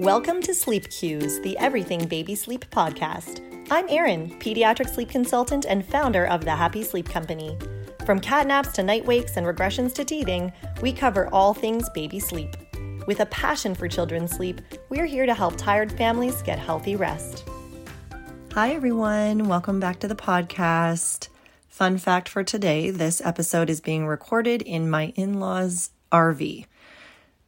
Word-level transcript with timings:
Welcome 0.00 0.40
to 0.44 0.54
Sleep 0.54 0.88
Cues, 0.88 1.40
the 1.40 1.58
Everything 1.58 2.08
Baby 2.08 2.34
Sleep 2.34 2.64
podcast. 2.70 3.42
I'm 3.70 3.86
Erin, 3.90 4.30
pediatric 4.40 4.88
sleep 4.88 5.10
consultant 5.10 5.66
and 5.68 5.84
founder 5.84 6.26
of 6.26 6.42
the 6.42 6.56
Happy 6.56 6.82
Sleep 6.82 7.06
Company. 7.06 7.58
From 8.06 8.18
cat 8.18 8.46
naps 8.46 8.72
to 8.72 8.82
night 8.82 9.04
wakes 9.04 9.36
and 9.36 9.46
regressions 9.46 9.92
to 9.96 10.04
teething, 10.06 10.50
we 10.80 10.90
cover 10.94 11.28
all 11.34 11.52
things 11.52 11.90
baby 11.90 12.18
sleep. 12.18 12.56
With 13.06 13.20
a 13.20 13.26
passion 13.26 13.74
for 13.74 13.88
children's 13.88 14.30
sleep, 14.30 14.62
we're 14.88 15.04
here 15.04 15.26
to 15.26 15.34
help 15.34 15.58
tired 15.58 15.92
families 15.92 16.40
get 16.40 16.58
healthy 16.58 16.96
rest. 16.96 17.46
Hi, 18.54 18.70
everyone. 18.70 19.48
Welcome 19.48 19.80
back 19.80 19.98
to 19.98 20.08
the 20.08 20.16
podcast. 20.16 21.28
Fun 21.68 21.98
fact 21.98 22.26
for 22.26 22.42
today 22.42 22.90
this 22.90 23.20
episode 23.22 23.68
is 23.68 23.82
being 23.82 24.06
recorded 24.06 24.62
in 24.62 24.88
my 24.88 25.12
in 25.14 25.40
law's 25.40 25.90
RV 26.10 26.64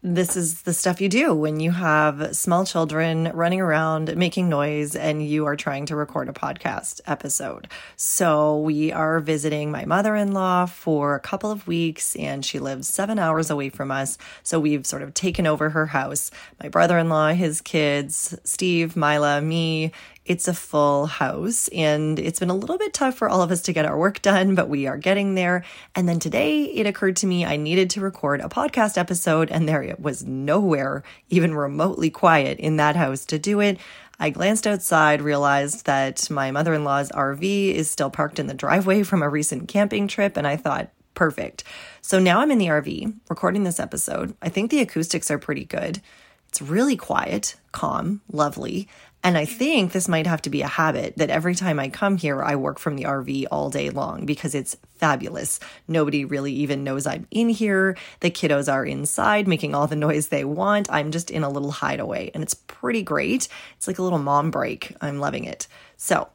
this 0.04 0.36
is 0.36 0.62
the 0.62 0.74
stuff 0.74 1.00
you 1.00 1.08
do 1.08 1.32
when 1.32 1.60
you 1.60 1.70
have 1.70 2.34
small 2.34 2.64
children 2.64 3.30
running 3.34 3.60
around 3.60 4.16
making 4.16 4.48
noise 4.48 4.96
and 4.96 5.24
you 5.24 5.46
are 5.46 5.54
trying 5.54 5.86
to 5.86 5.94
record 5.94 6.28
a 6.28 6.32
podcast 6.32 7.00
episode. 7.06 7.68
So, 7.94 8.58
we 8.58 8.90
are 8.90 9.20
visiting 9.20 9.70
my 9.70 9.84
mother 9.84 10.16
in 10.16 10.32
law 10.32 10.66
for 10.66 11.14
a 11.14 11.20
couple 11.20 11.52
of 11.52 11.68
weeks, 11.68 12.16
and 12.16 12.44
she 12.44 12.58
lives 12.58 12.88
seven 12.88 13.20
hours 13.20 13.48
away 13.48 13.68
from 13.68 13.92
us. 13.92 14.18
So, 14.42 14.58
we've 14.58 14.84
sort 14.84 15.02
of 15.02 15.14
taken 15.14 15.46
over 15.46 15.70
her 15.70 15.86
house. 15.86 16.32
My 16.60 16.68
brother 16.68 16.98
in 16.98 17.08
law, 17.08 17.28
his 17.28 17.60
kids, 17.60 18.36
Steve, 18.42 18.96
Mila, 18.96 19.40
me, 19.40 19.92
it's 20.24 20.46
a 20.46 20.54
full 20.54 21.06
house 21.06 21.68
and 21.68 22.18
it's 22.18 22.38
been 22.38 22.50
a 22.50 22.56
little 22.56 22.78
bit 22.78 22.94
tough 22.94 23.16
for 23.16 23.28
all 23.28 23.42
of 23.42 23.50
us 23.50 23.62
to 23.62 23.72
get 23.72 23.86
our 23.86 23.98
work 23.98 24.22
done, 24.22 24.54
but 24.54 24.68
we 24.68 24.86
are 24.86 24.96
getting 24.96 25.34
there. 25.34 25.64
And 25.94 26.08
then 26.08 26.18
today 26.20 26.64
it 26.64 26.86
occurred 26.86 27.16
to 27.16 27.26
me 27.26 27.44
I 27.44 27.56
needed 27.56 27.90
to 27.90 28.00
record 28.00 28.40
a 28.40 28.48
podcast 28.48 28.96
episode 28.96 29.50
and 29.50 29.68
there 29.68 29.82
it 29.82 30.00
was 30.00 30.24
nowhere 30.24 31.02
even 31.28 31.54
remotely 31.54 32.10
quiet 32.10 32.58
in 32.58 32.76
that 32.76 32.96
house 32.96 33.24
to 33.26 33.38
do 33.38 33.60
it. 33.60 33.78
I 34.22 34.30
glanced 34.30 34.68
outside, 34.68 35.20
realized 35.20 35.86
that 35.86 36.30
my 36.30 36.52
mother 36.52 36.74
in 36.74 36.84
law's 36.84 37.10
RV 37.10 37.74
is 37.74 37.90
still 37.90 38.10
parked 38.10 38.38
in 38.38 38.46
the 38.46 38.54
driveway 38.54 39.02
from 39.02 39.20
a 39.20 39.28
recent 39.28 39.66
camping 39.66 40.06
trip, 40.06 40.36
and 40.36 40.46
I 40.46 40.56
thought, 40.56 40.90
perfect. 41.14 41.64
So 42.02 42.20
now 42.20 42.40
I'm 42.40 42.52
in 42.52 42.58
the 42.58 42.68
RV 42.68 43.14
recording 43.28 43.64
this 43.64 43.80
episode. 43.80 44.36
I 44.40 44.48
think 44.48 44.70
the 44.70 44.80
acoustics 44.80 45.28
are 45.28 45.38
pretty 45.38 45.64
good. 45.64 46.00
It's 46.48 46.62
really 46.62 46.96
quiet, 46.96 47.56
calm, 47.72 48.20
lovely. 48.30 48.88
And 49.24 49.38
I 49.38 49.44
think 49.44 49.92
this 49.92 50.08
might 50.08 50.26
have 50.26 50.42
to 50.42 50.50
be 50.50 50.62
a 50.62 50.66
habit 50.66 51.16
that 51.16 51.30
every 51.30 51.54
time 51.54 51.78
I 51.78 51.88
come 51.88 52.16
here, 52.16 52.42
I 52.42 52.56
work 52.56 52.80
from 52.80 52.96
the 52.96 53.04
RV 53.04 53.46
all 53.52 53.70
day 53.70 53.90
long 53.90 54.26
because 54.26 54.52
it's 54.54 54.76
fabulous. 54.96 55.60
Nobody 55.86 56.24
really 56.24 56.52
even 56.54 56.82
knows 56.82 57.06
I'm 57.06 57.28
in 57.30 57.48
here. 57.48 57.96
The 58.18 58.32
kiddos 58.32 58.72
are 58.72 58.84
inside 58.84 59.46
making 59.46 59.76
all 59.76 59.86
the 59.86 59.94
noise 59.94 60.28
they 60.28 60.44
want. 60.44 60.90
I'm 60.90 61.12
just 61.12 61.30
in 61.30 61.44
a 61.44 61.50
little 61.50 61.70
hideaway 61.70 62.32
and 62.34 62.42
it's 62.42 62.54
pretty 62.54 63.02
great. 63.02 63.46
It's 63.76 63.86
like 63.86 63.98
a 63.98 64.02
little 64.02 64.18
mom 64.18 64.50
break. 64.50 64.96
I'm 65.00 65.20
loving 65.20 65.44
it. 65.44 65.68
So, 65.96 66.28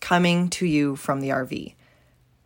coming 0.00 0.48
to 0.48 0.64
you 0.64 0.96
from 0.96 1.20
the 1.20 1.28
RV 1.28 1.74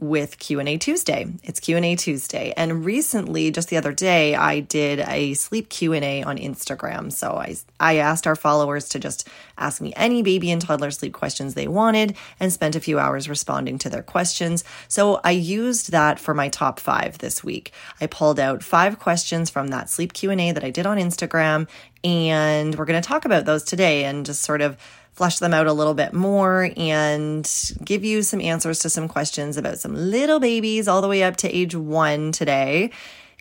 with 0.00 0.38
Q&A 0.38 0.76
Tuesday. 0.76 1.26
It's 1.42 1.60
Q&A 1.60 1.96
Tuesday. 1.96 2.52
And 2.56 2.84
recently, 2.84 3.50
just 3.50 3.68
the 3.68 3.76
other 3.76 3.92
day, 3.92 4.34
I 4.34 4.60
did 4.60 5.00
a 5.00 5.34
sleep 5.34 5.68
Q&A 5.68 6.22
on 6.22 6.36
Instagram. 6.36 7.12
So 7.12 7.32
I 7.32 7.56
I 7.78 7.96
asked 7.96 8.26
our 8.26 8.36
followers 8.36 8.88
to 8.90 8.98
just 8.98 9.28
ask 9.56 9.80
me 9.80 9.92
any 9.96 10.22
baby 10.22 10.50
and 10.50 10.60
toddler 10.60 10.90
sleep 10.90 11.12
questions 11.12 11.54
they 11.54 11.68
wanted 11.68 12.16
and 12.40 12.52
spent 12.52 12.76
a 12.76 12.80
few 12.80 12.98
hours 12.98 13.28
responding 13.28 13.78
to 13.78 13.90
their 13.90 14.02
questions. 14.02 14.64
So 14.88 15.20
I 15.22 15.30
used 15.30 15.92
that 15.92 16.18
for 16.18 16.34
my 16.34 16.48
top 16.48 16.80
5 16.80 17.18
this 17.18 17.44
week. 17.44 17.72
I 18.00 18.06
pulled 18.06 18.40
out 18.40 18.62
5 18.62 18.98
questions 18.98 19.50
from 19.50 19.68
that 19.68 19.90
sleep 19.90 20.12
Q&A 20.12 20.52
that 20.52 20.64
I 20.64 20.70
did 20.70 20.86
on 20.86 20.98
Instagram 20.98 21.68
and 22.02 22.74
we're 22.74 22.84
going 22.84 23.00
to 23.00 23.08
talk 23.08 23.24
about 23.24 23.46
those 23.46 23.64
today 23.64 24.04
and 24.04 24.26
just 24.26 24.42
sort 24.42 24.60
of 24.60 24.76
flesh 25.14 25.38
them 25.38 25.54
out 25.54 25.66
a 25.66 25.72
little 25.72 25.94
bit 25.94 26.12
more 26.12 26.70
and 26.76 27.48
give 27.84 28.04
you 28.04 28.22
some 28.22 28.40
answers 28.40 28.80
to 28.80 28.90
some 28.90 29.08
questions 29.08 29.56
about 29.56 29.78
some 29.78 29.94
little 29.94 30.40
babies 30.40 30.88
all 30.88 31.00
the 31.00 31.08
way 31.08 31.22
up 31.22 31.36
to 31.36 31.48
age 31.48 31.74
one 31.74 32.32
today 32.32 32.90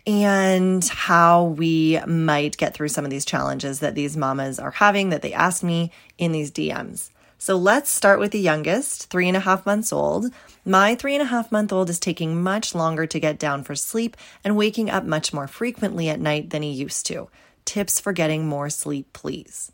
and 0.06 0.84
how 0.84 1.44
we 1.44 1.98
might 2.06 2.56
get 2.56 2.74
through 2.74 2.88
some 2.88 3.04
of 3.04 3.10
these 3.10 3.24
challenges 3.24 3.80
that 3.80 3.94
these 3.94 4.16
mamas 4.16 4.58
are 4.58 4.70
having 4.70 5.10
that 5.10 5.22
they 5.22 5.32
asked 5.32 5.64
me 5.64 5.90
in 6.16 6.30
these 6.30 6.50
DMs. 6.50 7.10
So 7.38 7.56
let's 7.56 7.90
start 7.90 8.20
with 8.20 8.30
the 8.30 8.38
youngest, 8.38 9.10
three 9.10 9.26
and 9.26 9.36
a 9.36 9.40
half 9.40 9.66
months 9.66 9.92
old. 9.92 10.32
My 10.64 10.94
three 10.94 11.14
and 11.14 11.22
a 11.22 11.26
half 11.26 11.50
month 11.50 11.72
old 11.72 11.90
is 11.90 11.98
taking 11.98 12.40
much 12.40 12.74
longer 12.74 13.06
to 13.06 13.20
get 13.20 13.38
down 13.38 13.64
for 13.64 13.74
sleep 13.74 14.16
and 14.44 14.56
waking 14.56 14.90
up 14.90 15.04
much 15.04 15.32
more 15.32 15.48
frequently 15.48 16.08
at 16.08 16.20
night 16.20 16.50
than 16.50 16.62
he 16.62 16.70
used 16.70 17.04
to. 17.06 17.28
Tips 17.64 17.98
for 17.98 18.12
getting 18.12 18.46
more 18.46 18.70
sleep, 18.70 19.12
please 19.12 19.72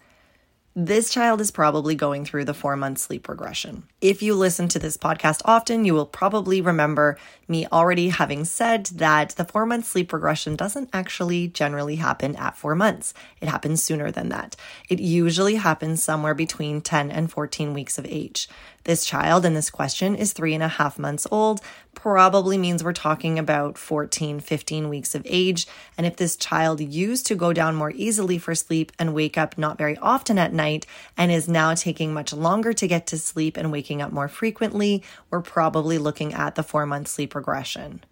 this 0.87 1.11
child 1.11 1.43
is 1.43 1.51
probably 1.51 1.95
going 1.95 2.25
through 2.25 2.47
the 2.47 2.55
four 2.55 2.75
month 2.75 2.99
sleep 2.99 3.29
regression. 3.29 3.83
If 4.01 4.23
you 4.23 4.35
listen 4.35 4.67
to 4.69 4.79
this 4.79 4.97
podcast 4.97 5.43
often, 5.45 5.85
you 5.85 5.93
will 5.93 6.07
probably 6.07 6.63
remember 6.63 7.19
me 7.47 7.67
already 7.67 8.09
having 8.09 8.47
said 8.47 8.87
that 8.87 9.31
the 9.31 9.45
four 9.45 9.67
month 9.67 9.85
sleep 9.85 10.11
regression 10.11 10.57
doesn't 10.57 10.89
actually 10.95 11.49
generally 11.49 11.97
happen 11.97 12.35
at 12.37 12.57
four 12.57 12.75
months. 12.75 13.13
It 13.43 13.49
happens 13.49 13.83
sooner 13.83 14.11
than 14.11 14.31
that. 14.31 14.57
It 14.89 15.01
usually 15.01 15.57
happens 15.57 16.03
somewhere 16.03 16.35
between 16.35 16.81
10 16.81 17.11
and 17.11 17.31
14 17.31 17.75
weeks 17.75 17.99
of 17.99 18.07
age. 18.07 18.49
This 18.85 19.05
child 19.05 19.45
in 19.45 19.53
this 19.53 19.69
question 19.69 20.15
is 20.15 20.33
three 20.33 20.55
and 20.55 20.63
a 20.63 20.69
half 20.69 20.99
months 20.99 21.27
old, 21.31 21.61
probably 21.95 22.57
means 22.57 22.83
we're 22.83 22.95
talking 22.95 23.39
about 23.39 23.77
14, 23.77 24.41
15 24.41 24.89
weeks 24.89 25.15
of 25.15 25.23
age. 25.27 25.67
And 25.99 26.07
if 26.07 26.17
this 26.17 26.35
child 26.35 26.81
used 26.81 27.27
to 27.27 27.35
go 27.35 27.53
down 27.53 27.75
more 27.75 27.93
easily 27.95 28.39
for 28.39 28.55
sleep 28.55 28.91
and 28.99 29.15
wake 29.15 29.37
up 29.37 29.59
not 29.59 29.77
very 29.77 29.99
often 29.99 30.39
at 30.39 30.55
night 30.55 30.87
and 31.17 31.31
is 31.31 31.47
now 31.47 31.75
taking 31.75 32.15
much 32.15 32.33
longer 32.33 32.73
to 32.73 32.89
get 32.89 33.07
to 33.09 33.19
sleep 33.19 33.59
and 33.59 33.71
waking 33.71 34.01
up 34.01 34.13
more 34.13 34.29
frequently, 34.29 35.03
we're 35.31 35.43
probably 35.43 35.99
looking 35.99 36.33
at 36.33 36.55
the 36.55 36.63
four 36.63 36.87
month 36.87 37.09
sleep 37.09 37.35
regression. 37.35 38.03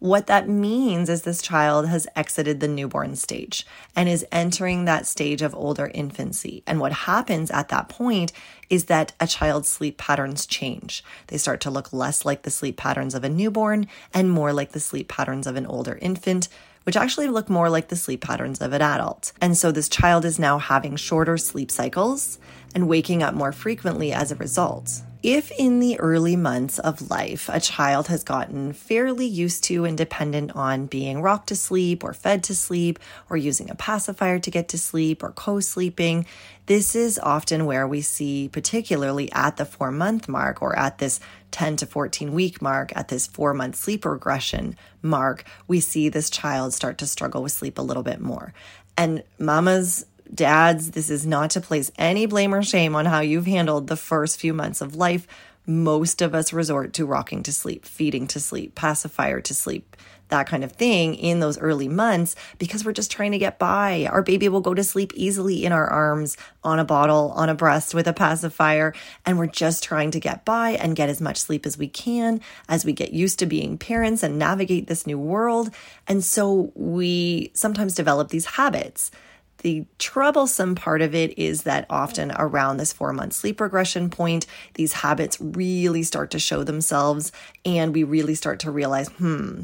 What 0.00 0.28
that 0.28 0.48
means 0.48 1.10
is 1.10 1.22
this 1.22 1.42
child 1.42 1.86
has 1.88 2.08
exited 2.16 2.60
the 2.60 2.68
newborn 2.68 3.16
stage 3.16 3.66
and 3.94 4.08
is 4.08 4.24
entering 4.32 4.86
that 4.86 5.06
stage 5.06 5.42
of 5.42 5.54
older 5.54 5.90
infancy. 5.92 6.62
And 6.66 6.80
what 6.80 6.92
happens 6.92 7.50
at 7.50 7.68
that 7.68 7.90
point 7.90 8.32
is 8.70 8.86
that 8.86 9.12
a 9.20 9.26
child's 9.26 9.68
sleep 9.68 9.98
patterns 9.98 10.46
change. 10.46 11.04
They 11.26 11.36
start 11.36 11.60
to 11.60 11.70
look 11.70 11.92
less 11.92 12.24
like 12.24 12.42
the 12.42 12.50
sleep 12.50 12.78
patterns 12.78 13.14
of 13.14 13.24
a 13.24 13.28
newborn 13.28 13.88
and 14.14 14.30
more 14.30 14.54
like 14.54 14.72
the 14.72 14.80
sleep 14.80 15.06
patterns 15.06 15.46
of 15.46 15.56
an 15.56 15.66
older 15.66 15.98
infant 16.00 16.48
which 16.84 16.96
actually 16.96 17.28
look 17.28 17.50
more 17.50 17.68
like 17.68 17.88
the 17.88 17.94
sleep 17.94 18.22
patterns 18.22 18.58
of 18.58 18.72
an 18.72 18.80
adult. 18.80 19.32
And 19.38 19.54
so 19.54 19.70
this 19.70 19.86
child 19.86 20.24
is 20.24 20.38
now 20.38 20.56
having 20.56 20.96
shorter 20.96 21.36
sleep 21.36 21.70
cycles 21.70 22.38
and 22.74 22.88
waking 22.88 23.22
up 23.22 23.34
more 23.34 23.52
frequently 23.52 24.14
as 24.14 24.32
a 24.32 24.36
result. 24.36 25.02
If 25.22 25.50
in 25.50 25.80
the 25.80 26.00
early 26.00 26.34
months 26.34 26.78
of 26.78 27.10
life 27.10 27.50
a 27.52 27.60
child 27.60 28.08
has 28.08 28.24
gotten 28.24 28.72
fairly 28.72 29.26
used 29.26 29.62
to 29.64 29.84
and 29.84 29.96
dependent 29.96 30.56
on 30.56 30.86
being 30.86 31.20
rocked 31.20 31.48
to 31.48 31.56
sleep 31.56 32.02
or 32.02 32.14
fed 32.14 32.42
to 32.44 32.54
sleep 32.54 32.98
or 33.28 33.36
using 33.36 33.68
a 33.68 33.74
pacifier 33.74 34.38
to 34.38 34.50
get 34.50 34.68
to 34.68 34.78
sleep 34.78 35.22
or 35.22 35.32
co 35.32 35.60
sleeping, 35.60 36.24
this 36.64 36.94
is 36.94 37.18
often 37.18 37.66
where 37.66 37.86
we 37.86 38.00
see, 38.00 38.48
particularly 38.48 39.30
at 39.32 39.58
the 39.58 39.66
four 39.66 39.90
month 39.90 40.26
mark 40.26 40.62
or 40.62 40.78
at 40.78 40.96
this 40.96 41.20
10 41.50 41.76
to 41.76 41.86
14 41.86 42.32
week 42.32 42.62
mark, 42.62 42.90
at 42.96 43.08
this 43.08 43.26
four 43.26 43.52
month 43.52 43.76
sleep 43.76 44.06
regression 44.06 44.74
mark, 45.02 45.44
we 45.68 45.80
see 45.80 46.08
this 46.08 46.30
child 46.30 46.72
start 46.72 46.96
to 46.96 47.06
struggle 47.06 47.42
with 47.42 47.52
sleep 47.52 47.78
a 47.78 47.82
little 47.82 48.02
bit 48.02 48.20
more. 48.20 48.54
And 48.96 49.22
mamas 49.38 50.06
Dads, 50.32 50.92
this 50.92 51.10
is 51.10 51.26
not 51.26 51.50
to 51.50 51.60
place 51.60 51.90
any 51.98 52.26
blame 52.26 52.54
or 52.54 52.62
shame 52.62 52.94
on 52.94 53.06
how 53.06 53.20
you've 53.20 53.46
handled 53.46 53.86
the 53.86 53.96
first 53.96 54.38
few 54.38 54.54
months 54.54 54.80
of 54.80 54.94
life. 54.94 55.26
Most 55.66 56.22
of 56.22 56.34
us 56.34 56.52
resort 56.52 56.92
to 56.94 57.06
rocking 57.06 57.42
to 57.44 57.52
sleep, 57.52 57.84
feeding 57.84 58.26
to 58.28 58.40
sleep, 58.40 58.74
pacifier 58.74 59.40
to 59.40 59.54
sleep, 59.54 59.96
that 60.28 60.46
kind 60.46 60.62
of 60.62 60.72
thing 60.72 61.14
in 61.14 61.40
those 61.40 61.58
early 61.58 61.88
months 61.88 62.36
because 62.58 62.84
we're 62.84 62.92
just 62.92 63.10
trying 63.10 63.32
to 63.32 63.38
get 63.38 63.58
by. 63.58 64.08
Our 64.10 64.22
baby 64.22 64.48
will 64.48 64.60
go 64.60 64.74
to 64.74 64.84
sleep 64.84 65.12
easily 65.14 65.64
in 65.64 65.72
our 65.72 65.86
arms, 65.86 66.36
on 66.62 66.78
a 66.78 66.84
bottle, 66.84 67.32
on 67.34 67.48
a 67.48 67.54
breast 67.54 67.94
with 67.94 68.06
a 68.06 68.12
pacifier, 68.12 68.94
and 69.26 69.38
we're 69.38 69.46
just 69.46 69.82
trying 69.82 70.12
to 70.12 70.20
get 70.20 70.44
by 70.44 70.70
and 70.70 70.96
get 70.96 71.08
as 71.08 71.20
much 71.20 71.38
sleep 71.38 71.66
as 71.66 71.76
we 71.76 71.88
can 71.88 72.40
as 72.68 72.84
we 72.84 72.92
get 72.92 73.12
used 73.12 73.40
to 73.40 73.46
being 73.46 73.76
parents 73.76 74.22
and 74.22 74.38
navigate 74.38 74.86
this 74.86 75.06
new 75.06 75.18
world. 75.18 75.70
And 76.06 76.24
so 76.24 76.72
we 76.74 77.50
sometimes 77.54 77.94
develop 77.94 78.28
these 78.28 78.46
habits 78.46 79.10
the 79.60 79.86
troublesome 79.98 80.74
part 80.74 81.02
of 81.02 81.14
it 81.14 81.38
is 81.38 81.62
that 81.62 81.86
often 81.88 82.32
around 82.32 82.76
this 82.76 82.92
four 82.92 83.12
month 83.12 83.32
sleep 83.32 83.60
regression 83.60 84.10
point, 84.10 84.46
these 84.74 84.92
habits 84.92 85.40
really 85.40 86.02
start 86.02 86.30
to 86.32 86.38
show 86.38 86.64
themselves, 86.64 87.32
and 87.64 87.94
we 87.94 88.02
really 88.02 88.34
start 88.34 88.60
to 88.60 88.70
realize, 88.70 89.08
hmm, 89.08 89.62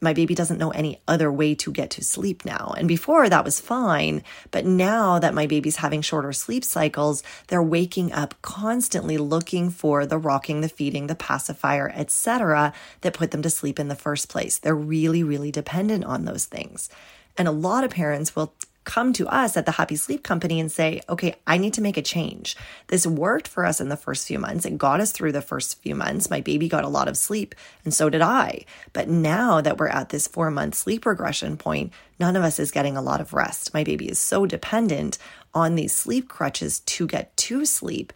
my 0.00 0.12
baby 0.12 0.34
doesn't 0.34 0.58
know 0.58 0.70
any 0.70 1.00
other 1.08 1.32
way 1.32 1.54
to 1.54 1.72
get 1.72 1.90
to 1.90 2.04
sleep 2.04 2.44
now. 2.44 2.74
And 2.76 2.86
before 2.86 3.28
that 3.28 3.44
was 3.44 3.58
fine, 3.58 4.22
but 4.50 4.66
now 4.66 5.18
that 5.18 5.34
my 5.34 5.46
baby's 5.46 5.76
having 5.76 6.02
shorter 6.02 6.32
sleep 6.32 6.62
cycles, 6.62 7.22
they're 7.48 7.62
waking 7.62 8.12
up 8.12 8.34
constantly 8.42 9.16
looking 9.16 9.70
for 9.70 10.04
the 10.04 10.18
rocking, 10.18 10.60
the 10.60 10.68
feeding, 10.68 11.06
the 11.06 11.14
pacifier, 11.14 11.90
etc. 11.96 12.72
that 13.00 13.14
put 13.14 13.30
them 13.30 13.42
to 13.42 13.50
sleep 13.50 13.80
in 13.80 13.88
the 13.88 13.94
first 13.94 14.28
place. 14.28 14.58
They're 14.58 14.76
really 14.76 15.22
really 15.24 15.50
dependent 15.50 16.04
on 16.04 16.24
those 16.26 16.44
things. 16.44 16.90
And 17.36 17.48
a 17.48 17.52
lot 17.52 17.82
of 17.82 17.90
parents 17.90 18.36
will 18.36 18.54
come 18.84 19.12
to 19.14 19.26
us 19.28 19.56
at 19.56 19.66
the 19.66 19.72
Happy 19.72 19.96
Sleep 19.96 20.22
Company 20.22 20.60
and 20.60 20.70
say, 20.70 21.00
okay, 21.08 21.34
I 21.46 21.58
need 21.58 21.74
to 21.74 21.80
make 21.80 21.96
a 21.96 22.02
change. 22.02 22.56
This 22.88 23.06
worked 23.06 23.48
for 23.48 23.64
us 23.64 23.80
in 23.80 23.88
the 23.88 23.96
first 23.96 24.26
few 24.26 24.38
months. 24.38 24.64
It 24.64 24.78
got 24.78 25.00
us 25.00 25.12
through 25.12 25.32
the 25.32 25.42
first 25.42 25.80
few 25.82 25.94
months. 25.94 26.30
My 26.30 26.40
baby 26.40 26.68
got 26.68 26.84
a 26.84 26.88
lot 26.88 27.08
of 27.08 27.16
sleep, 27.16 27.54
and 27.84 27.92
so 27.92 28.10
did 28.10 28.22
I. 28.22 28.64
But 28.92 29.08
now 29.08 29.60
that 29.60 29.78
we're 29.78 29.88
at 29.88 30.10
this 30.10 30.28
four 30.28 30.50
month 30.50 30.74
sleep 30.74 31.06
regression 31.06 31.56
point, 31.56 31.92
none 32.20 32.36
of 32.36 32.44
us 32.44 32.58
is 32.58 32.70
getting 32.70 32.96
a 32.96 33.02
lot 33.02 33.20
of 33.20 33.32
rest. 33.32 33.74
My 33.74 33.84
baby 33.84 34.08
is 34.08 34.18
so 34.18 34.46
dependent 34.46 35.18
on 35.54 35.74
these 35.74 35.94
sleep 35.94 36.28
crutches 36.28 36.80
to 36.80 37.06
get 37.06 37.36
to 37.36 37.64
sleep 37.64 38.12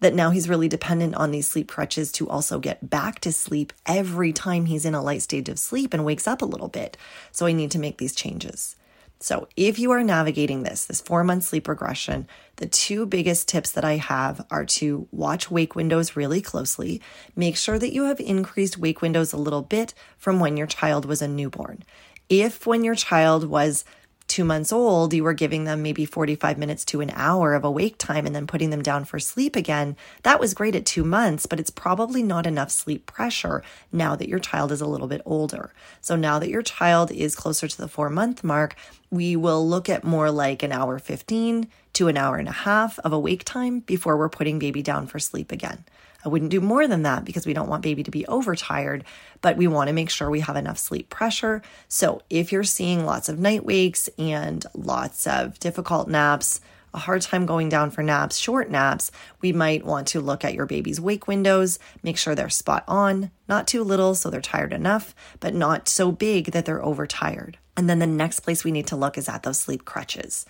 that 0.00 0.14
now 0.14 0.30
he's 0.30 0.48
really 0.48 0.68
dependent 0.68 1.14
on 1.14 1.30
these 1.30 1.48
sleep 1.48 1.68
crutches 1.68 2.10
to 2.10 2.28
also 2.28 2.58
get 2.58 2.88
back 2.88 3.20
to 3.20 3.32
sleep 3.32 3.72
every 3.86 4.32
time 4.32 4.66
he's 4.66 4.86
in 4.86 4.94
a 4.94 5.02
light 5.02 5.22
stage 5.22 5.48
of 5.48 5.58
sleep 5.58 5.94
and 5.94 6.04
wakes 6.04 6.26
up 6.26 6.42
a 6.42 6.46
little 6.46 6.68
bit. 6.68 6.96
So 7.32 7.46
I 7.46 7.52
need 7.52 7.70
to 7.72 7.78
make 7.78 7.98
these 7.98 8.14
changes. 8.14 8.76
So, 9.22 9.48
if 9.54 9.78
you 9.78 9.90
are 9.90 10.02
navigating 10.02 10.62
this, 10.62 10.86
this 10.86 11.02
four 11.02 11.22
month 11.24 11.44
sleep 11.44 11.68
regression, 11.68 12.26
the 12.56 12.66
two 12.66 13.04
biggest 13.04 13.48
tips 13.48 13.70
that 13.72 13.84
I 13.84 13.96
have 13.96 14.46
are 14.50 14.64
to 14.64 15.08
watch 15.12 15.50
wake 15.50 15.74
windows 15.74 16.16
really 16.16 16.40
closely. 16.40 17.02
Make 17.36 17.58
sure 17.58 17.78
that 17.78 17.92
you 17.92 18.04
have 18.04 18.18
increased 18.18 18.78
wake 18.78 19.02
windows 19.02 19.34
a 19.34 19.36
little 19.36 19.60
bit 19.60 19.92
from 20.16 20.40
when 20.40 20.56
your 20.56 20.66
child 20.66 21.04
was 21.04 21.20
a 21.20 21.28
newborn. 21.28 21.82
If 22.30 22.66
when 22.66 22.82
your 22.82 22.94
child 22.94 23.44
was 23.44 23.84
two 24.30 24.44
months 24.44 24.72
old, 24.72 25.12
you 25.12 25.24
were 25.24 25.34
giving 25.34 25.64
them 25.64 25.82
maybe 25.82 26.06
45 26.06 26.56
minutes 26.56 26.84
to 26.86 27.00
an 27.00 27.10
hour 27.14 27.54
of 27.54 27.64
awake 27.64 27.98
time 27.98 28.26
and 28.26 28.34
then 28.34 28.46
putting 28.46 28.70
them 28.70 28.80
down 28.80 29.04
for 29.04 29.18
sleep 29.18 29.56
again, 29.56 29.96
that 30.22 30.38
was 30.38 30.54
great 30.54 30.76
at 30.76 30.86
two 30.86 31.04
months, 31.04 31.46
but 31.46 31.58
it's 31.58 31.68
probably 31.68 32.22
not 32.22 32.46
enough 32.46 32.70
sleep 32.70 33.06
pressure 33.06 33.62
now 33.92 34.14
that 34.14 34.28
your 34.28 34.38
child 34.38 34.70
is 34.70 34.80
a 34.80 34.86
little 34.86 35.08
bit 35.08 35.20
older. 35.24 35.72
So 36.00 36.14
now 36.14 36.38
that 36.38 36.48
your 36.48 36.62
child 36.62 37.10
is 37.10 37.34
closer 37.34 37.66
to 37.66 37.76
the 37.76 37.88
four 37.88 38.08
month 38.08 38.44
mark, 38.44 38.76
we 39.10 39.34
will 39.34 39.66
look 39.68 39.88
at 39.88 40.04
more 40.04 40.30
like 40.30 40.62
an 40.62 40.70
hour 40.70 40.98
15 41.00 41.68
to 41.94 42.08
an 42.08 42.16
hour 42.16 42.36
and 42.36 42.48
a 42.48 42.52
half 42.52 43.00
of 43.00 43.12
awake 43.12 43.42
time 43.44 43.80
before 43.80 44.16
we're 44.16 44.28
putting 44.28 44.60
baby 44.60 44.80
down 44.80 45.08
for 45.08 45.18
sleep 45.18 45.50
again. 45.50 45.84
I 46.24 46.28
wouldn't 46.28 46.50
do 46.50 46.60
more 46.60 46.86
than 46.86 47.02
that 47.02 47.24
because 47.24 47.46
we 47.46 47.54
don't 47.54 47.68
want 47.68 47.82
baby 47.82 48.02
to 48.02 48.10
be 48.10 48.26
overtired, 48.26 49.04
but 49.40 49.56
we 49.56 49.66
want 49.66 49.88
to 49.88 49.94
make 49.94 50.10
sure 50.10 50.28
we 50.28 50.40
have 50.40 50.56
enough 50.56 50.78
sleep 50.78 51.08
pressure. 51.08 51.62
So 51.88 52.22
if 52.28 52.52
you're 52.52 52.64
seeing 52.64 53.06
lots 53.06 53.28
of 53.28 53.38
night 53.38 53.64
wakes 53.64 54.08
and 54.18 54.64
lots 54.74 55.26
of 55.26 55.58
difficult 55.58 56.08
naps, 56.08 56.60
a 56.92 56.98
hard 56.98 57.22
time 57.22 57.46
going 57.46 57.68
down 57.68 57.90
for 57.90 58.02
naps, 58.02 58.36
short 58.36 58.70
naps, 58.70 59.10
we 59.40 59.52
might 59.52 59.84
want 59.86 60.08
to 60.08 60.20
look 60.20 60.44
at 60.44 60.54
your 60.54 60.66
baby's 60.66 61.00
wake 61.00 61.28
windows, 61.28 61.78
make 62.02 62.18
sure 62.18 62.34
they're 62.34 62.50
spot 62.50 62.84
on, 62.88 63.30
not 63.48 63.68
too 63.68 63.84
little 63.84 64.14
so 64.14 64.28
they're 64.28 64.40
tired 64.40 64.72
enough, 64.72 65.14
but 65.38 65.54
not 65.54 65.88
so 65.88 66.10
big 66.10 66.46
that 66.46 66.64
they're 66.64 66.84
overtired. 66.84 67.58
And 67.76 67.88
then 67.88 68.00
the 68.00 68.06
next 68.06 68.40
place 68.40 68.64
we 68.64 68.72
need 68.72 68.88
to 68.88 68.96
look 68.96 69.16
is 69.16 69.28
at 69.28 69.44
those 69.44 69.60
sleep 69.60 69.84
crutches 69.84 70.44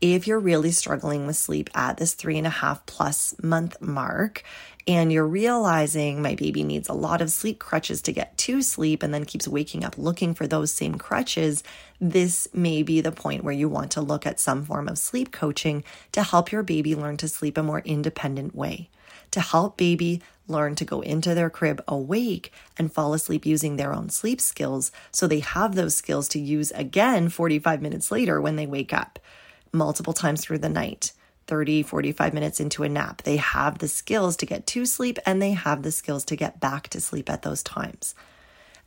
if 0.00 0.26
you're 0.26 0.38
really 0.38 0.70
struggling 0.70 1.26
with 1.26 1.36
sleep 1.36 1.70
at 1.74 1.96
this 1.96 2.14
three 2.14 2.38
and 2.38 2.46
a 2.46 2.50
half 2.50 2.86
plus 2.86 3.34
month 3.42 3.80
mark 3.80 4.44
and 4.86 5.12
you're 5.12 5.26
realizing 5.26 6.22
my 6.22 6.34
baby 6.34 6.62
needs 6.62 6.88
a 6.88 6.94
lot 6.94 7.20
of 7.20 7.30
sleep 7.30 7.58
crutches 7.58 8.00
to 8.00 8.12
get 8.12 8.36
to 8.38 8.62
sleep 8.62 9.02
and 9.02 9.12
then 9.12 9.24
keeps 9.24 9.46
waking 9.46 9.84
up 9.84 9.98
looking 9.98 10.32
for 10.34 10.46
those 10.46 10.72
same 10.72 10.94
crutches, 10.94 11.62
this 12.00 12.48
may 12.54 12.82
be 12.82 13.00
the 13.00 13.12
point 13.12 13.44
where 13.44 13.52
you 13.52 13.68
want 13.68 13.90
to 13.90 14.00
look 14.00 14.24
at 14.24 14.40
some 14.40 14.64
form 14.64 14.88
of 14.88 14.96
sleep 14.96 15.30
coaching 15.30 15.84
to 16.12 16.22
help 16.22 16.50
your 16.50 16.62
baby 16.62 16.94
learn 16.94 17.18
to 17.18 17.28
sleep 17.28 17.58
a 17.58 17.62
more 17.62 17.80
independent 17.80 18.54
way. 18.54 18.88
To 19.32 19.40
help 19.40 19.76
baby 19.76 20.22
learn 20.46 20.74
to 20.76 20.86
go 20.86 21.02
into 21.02 21.34
their 21.34 21.50
crib 21.50 21.82
awake 21.86 22.50
and 22.78 22.90
fall 22.90 23.12
asleep 23.12 23.44
using 23.44 23.76
their 23.76 23.92
own 23.92 24.08
sleep 24.08 24.40
skills 24.40 24.90
so 25.12 25.26
they 25.26 25.40
have 25.40 25.74
those 25.74 25.94
skills 25.94 26.28
to 26.28 26.38
use 26.38 26.70
again 26.70 27.28
45 27.28 27.82
minutes 27.82 28.10
later 28.10 28.40
when 28.40 28.56
they 28.56 28.66
wake 28.66 28.94
up 28.94 29.18
multiple 29.72 30.12
times 30.12 30.42
through 30.42 30.58
the 30.58 30.68
night. 30.68 31.12
30, 31.46 31.82
45 31.82 32.34
minutes 32.34 32.60
into 32.60 32.84
a 32.84 32.88
nap. 32.88 33.22
They 33.22 33.36
have 33.36 33.78
the 33.78 33.88
skills 33.88 34.36
to 34.36 34.46
get 34.46 34.66
to 34.68 34.84
sleep 34.84 35.18
and 35.24 35.40
they 35.40 35.52
have 35.52 35.82
the 35.82 35.90
skills 35.90 36.24
to 36.26 36.36
get 36.36 36.60
back 36.60 36.88
to 36.88 37.00
sleep 37.00 37.30
at 37.30 37.42
those 37.42 37.62
times. 37.62 38.14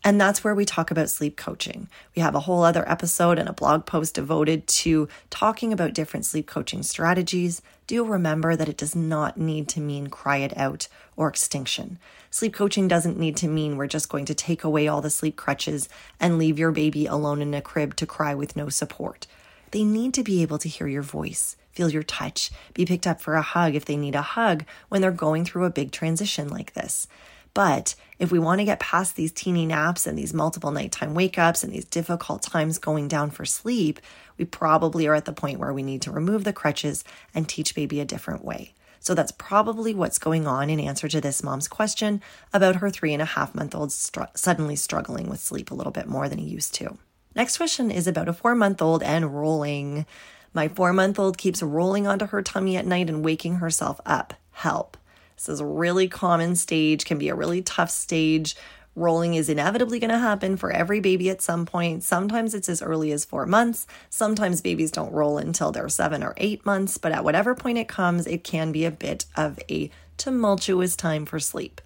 And 0.03 0.19
that's 0.19 0.43
where 0.43 0.55
we 0.55 0.65
talk 0.65 0.89
about 0.89 1.11
sleep 1.11 1.37
coaching. 1.37 1.87
We 2.15 2.23
have 2.23 2.33
a 2.33 2.41
whole 2.41 2.63
other 2.63 2.89
episode 2.89 3.37
and 3.37 3.47
a 3.47 3.53
blog 3.53 3.85
post 3.85 4.15
devoted 4.15 4.65
to 4.67 5.07
talking 5.29 5.71
about 5.71 5.93
different 5.93 6.25
sleep 6.25 6.47
coaching 6.47 6.81
strategies. 6.81 7.61
Do 7.85 8.03
remember 8.03 8.55
that 8.55 8.69
it 8.69 8.77
does 8.77 8.95
not 8.95 9.37
need 9.37 9.67
to 9.69 9.79
mean 9.79 10.07
cry 10.07 10.37
it 10.37 10.57
out 10.57 10.87
or 11.15 11.27
extinction. 11.27 11.99
Sleep 12.31 12.53
coaching 12.53 12.87
doesn't 12.87 13.19
need 13.19 13.37
to 13.37 13.47
mean 13.47 13.77
we're 13.77 13.85
just 13.85 14.09
going 14.09 14.25
to 14.25 14.33
take 14.33 14.63
away 14.63 14.87
all 14.87 15.01
the 15.01 15.11
sleep 15.11 15.35
crutches 15.35 15.87
and 16.19 16.39
leave 16.39 16.57
your 16.57 16.71
baby 16.71 17.05
alone 17.05 17.41
in 17.41 17.53
a 17.53 17.61
crib 17.61 17.95
to 17.97 18.07
cry 18.07 18.33
with 18.33 18.55
no 18.55 18.69
support. 18.69 19.27
They 19.71 19.83
need 19.83 20.13
to 20.15 20.23
be 20.23 20.41
able 20.41 20.57
to 20.59 20.69
hear 20.69 20.87
your 20.87 21.01
voice, 21.01 21.55
feel 21.71 21.89
your 21.89 22.03
touch, 22.03 22.51
be 22.73 22.85
picked 22.85 23.07
up 23.07 23.21
for 23.21 23.35
a 23.35 23.41
hug 23.41 23.75
if 23.75 23.85
they 23.85 23.97
need 23.97 24.15
a 24.15 24.21
hug 24.21 24.65
when 24.89 25.01
they're 25.01 25.11
going 25.11 25.45
through 25.45 25.65
a 25.65 25.69
big 25.69 25.91
transition 25.91 26.49
like 26.49 26.73
this. 26.73 27.07
But 27.53 27.95
if 28.17 28.31
we 28.31 28.39
want 28.39 28.59
to 28.59 28.65
get 28.65 28.79
past 28.79 29.15
these 29.15 29.31
teeny 29.31 29.65
naps 29.65 30.07
and 30.07 30.17
these 30.17 30.33
multiple 30.33 30.71
nighttime 30.71 31.13
wake 31.13 31.37
ups 31.37 31.63
and 31.63 31.73
these 31.73 31.85
difficult 31.85 32.43
times 32.43 32.77
going 32.77 33.07
down 33.07 33.29
for 33.29 33.45
sleep, 33.45 33.99
we 34.37 34.45
probably 34.45 35.07
are 35.07 35.15
at 35.15 35.25
the 35.25 35.33
point 35.33 35.59
where 35.59 35.73
we 35.73 35.83
need 35.83 36.01
to 36.03 36.11
remove 36.11 36.43
the 36.43 36.53
crutches 36.53 37.03
and 37.33 37.47
teach 37.47 37.75
baby 37.75 37.99
a 37.99 38.05
different 38.05 38.45
way. 38.45 38.73
So 38.99 39.15
that's 39.15 39.31
probably 39.31 39.93
what's 39.95 40.19
going 40.19 40.45
on 40.45 40.69
in 40.69 40.79
answer 40.79 41.07
to 41.07 41.19
this 41.19 41.43
mom's 41.43 41.67
question 41.67 42.21
about 42.53 42.77
her 42.77 42.89
three 42.89 43.13
and 43.13 43.21
a 43.21 43.25
half 43.25 43.55
month 43.55 43.73
old 43.73 43.91
str- 43.91 44.23
suddenly 44.35 44.75
struggling 44.75 45.27
with 45.27 45.39
sleep 45.39 45.71
a 45.71 45.75
little 45.75 45.91
bit 45.91 46.07
more 46.07 46.29
than 46.29 46.37
he 46.37 46.45
used 46.45 46.75
to. 46.75 46.97
Next 47.35 47.57
question 47.57 47.91
is 47.91 48.07
about 48.07 48.27
a 48.27 48.33
four 48.33 48.55
month 48.55 48.81
old 48.81 49.03
and 49.03 49.35
rolling. 49.35 50.05
My 50.53 50.67
four 50.67 50.91
month 50.91 51.17
old 51.17 51.37
keeps 51.37 51.63
rolling 51.63 52.07
onto 52.07 52.27
her 52.27 52.41
tummy 52.41 52.75
at 52.75 52.85
night 52.85 53.09
and 53.09 53.23
waking 53.23 53.55
herself 53.55 54.01
up. 54.05 54.33
Help. 54.51 54.97
This 55.37 55.47
is 55.47 55.59
a 55.59 55.65
really 55.65 56.07
common 56.07 56.55
stage, 56.55 57.05
can 57.05 57.17
be 57.17 57.29
a 57.29 57.35
really 57.35 57.61
tough 57.61 57.89
stage. 57.89 58.55
Rolling 58.93 59.35
is 59.35 59.47
inevitably 59.47 59.99
going 59.99 60.11
to 60.11 60.19
happen 60.19 60.57
for 60.57 60.69
every 60.69 60.99
baby 60.99 61.29
at 61.29 61.41
some 61.41 61.65
point. 61.65 62.03
Sometimes 62.03 62.53
it's 62.53 62.67
as 62.67 62.81
early 62.81 63.13
as 63.13 63.23
four 63.23 63.45
months. 63.45 63.87
Sometimes 64.09 64.59
babies 64.59 64.91
don't 64.91 65.13
roll 65.13 65.37
until 65.37 65.71
they're 65.71 65.87
seven 65.87 66.21
or 66.21 66.33
eight 66.35 66.65
months, 66.65 66.97
but 66.97 67.13
at 67.13 67.23
whatever 67.23 67.55
point 67.55 67.77
it 67.77 67.87
comes, 67.87 68.27
it 68.27 68.43
can 68.43 68.73
be 68.73 68.83
a 68.83 68.91
bit 68.91 69.25
of 69.37 69.57
a 69.69 69.89
tumultuous 70.17 70.97
time 70.97 71.25
for 71.25 71.39
sleep. 71.39 71.79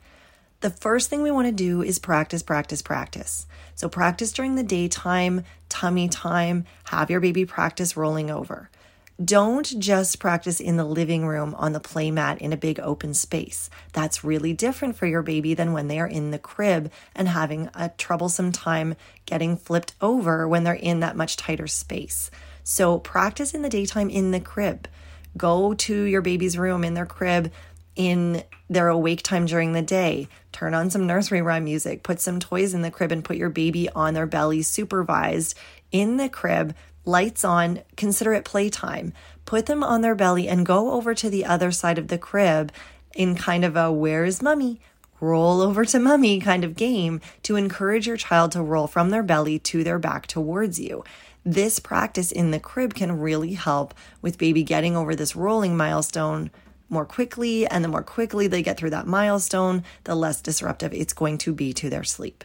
The 0.62 0.72
first 0.72 1.12
thing 1.12 1.22
we 1.22 1.30
want 1.30 1.48
to 1.48 1.52
do 1.52 1.84
is 1.84 2.00
practice, 2.00 2.42
practice, 2.42 2.82
practice. 2.82 3.46
So 3.76 3.90
practice 3.90 4.32
during 4.32 4.56
the 4.56 4.64
daytime, 4.64 5.44
tummy 5.70 6.08
time, 6.08 6.66
have 6.86 7.10
your 7.10 7.20
baby 7.20 7.46
practice 7.46 7.96
rolling 7.96 8.32
over. 8.32 8.70
Don't 9.24 9.80
just 9.80 10.20
practice 10.20 10.60
in 10.60 10.76
the 10.76 10.84
living 10.84 11.26
room 11.26 11.56
on 11.56 11.72
the 11.72 11.80
play 11.80 12.12
mat 12.12 12.42
in 12.42 12.52
a 12.52 12.58
big 12.58 12.82
open 12.82 13.14
space. 13.14 13.70
That's 13.94 14.26
really 14.26 14.52
different 14.52 14.98
for 14.98 15.06
your 15.06 15.22
baby 15.22 15.54
than 15.54 15.72
when 15.72 15.88
they 15.88 16.00
are 16.00 16.08
in 16.08 16.32
the 16.32 16.40
crib 16.40 16.92
and 17.16 17.30
having 17.30 17.70
a 17.74 17.90
troublesome 17.90 18.52
time 18.52 18.96
getting 19.26 19.56
flipped 19.56 19.94
over 20.02 20.48
when 20.50 20.66
they're 20.66 20.74
in 20.74 21.00
that 21.00 21.16
much 21.16 21.38
tighter 21.38 21.68
space. 21.68 22.30
So 22.66 23.00
practice 23.00 23.54
in 23.54 23.62
the 23.62 23.70
daytime 23.70 24.10
in 24.10 24.32
the 24.32 24.42
crib. 24.42 24.88
Go 25.38 25.74
to 25.74 26.04
your 26.04 26.22
baby's 26.22 26.58
room 26.58 26.84
in 26.84 26.94
their 26.94 27.06
crib, 27.06 27.54
in 27.96 28.44
their 28.70 28.88
awake 28.88 29.22
time 29.22 29.46
during 29.46 29.74
the 29.74 29.82
day. 29.82 30.28
Turn 30.52 30.74
on 30.74 30.90
some 30.90 31.06
nursery 31.06 31.42
rhyme 31.42 31.66
music, 31.66 32.04
put 32.04 32.20
some 32.20 32.40
toys 32.40 32.74
in 32.74 32.82
the 32.82 32.92
crib, 32.92 33.12
and 33.12 33.24
put 33.24 33.38
your 33.38 33.50
baby 33.50 33.90
on 33.90 34.14
their 34.14 34.26
belly 34.26 34.62
supervised 34.62 35.56
in 35.92 36.18
the 36.18 36.30
crib, 36.30 36.76
lights 37.06 37.44
on, 37.44 37.82
consider 37.96 38.34
it 38.34 38.46
playtime. 38.46 39.14
Put 39.46 39.68
them 39.68 39.84
on 39.84 40.02
their 40.02 40.16
belly 40.16 40.48
and 40.48 40.66
go 40.66 40.92
over 40.92 41.14
to 41.14 41.30
the 41.30 41.46
other 41.46 41.72
side 41.72 41.98
of 41.98 42.08
the 42.08 42.18
crib 42.18 42.72
in 43.16 43.36
kind 43.36 43.64
of 43.64 43.76
a 43.76 43.92
where's 43.92 44.42
mummy? 44.42 44.82
Roll 45.22 45.62
over 45.62 45.86
to 45.86 46.00
mummy 46.00 46.40
kind 46.40 46.64
of 46.64 46.76
game 46.76 47.22
to 47.44 47.56
encourage 47.56 48.08
your 48.08 48.18
child 48.18 48.52
to 48.52 48.62
roll 48.62 48.88
from 48.88 49.12
their 49.12 49.24
belly 49.24 49.60
to 49.60 49.84
their 49.84 50.00
back 50.00 50.28
towards 50.28 50.80
you. 50.80 51.04
This 51.46 51.80
practice 51.80 52.32
in 52.32 52.52
the 52.52 52.60
crib 52.60 52.96
can 52.96 53.20
really 53.20 53.54
help 53.54 53.94
with 54.22 54.38
baby 54.40 54.64
getting 54.64 54.98
over 54.98 55.16
this 55.16 55.36
rolling 55.36 55.78
milestone 55.78 56.50
more 56.90 57.06
quickly. 57.06 57.68
And 57.68 57.84
the 57.84 57.90
more 57.90 58.04
quickly 58.04 58.48
they 58.48 58.62
get 58.62 58.78
through 58.78 58.92
that 58.92 59.08
milestone, 59.08 59.84
the 60.04 60.16
less 60.16 60.42
disruptive 60.42 60.94
it's 60.94 61.14
going 61.14 61.38
to 61.40 61.54
be 61.54 61.74
to 61.74 61.90
their 61.90 62.04
sleep. 62.04 62.44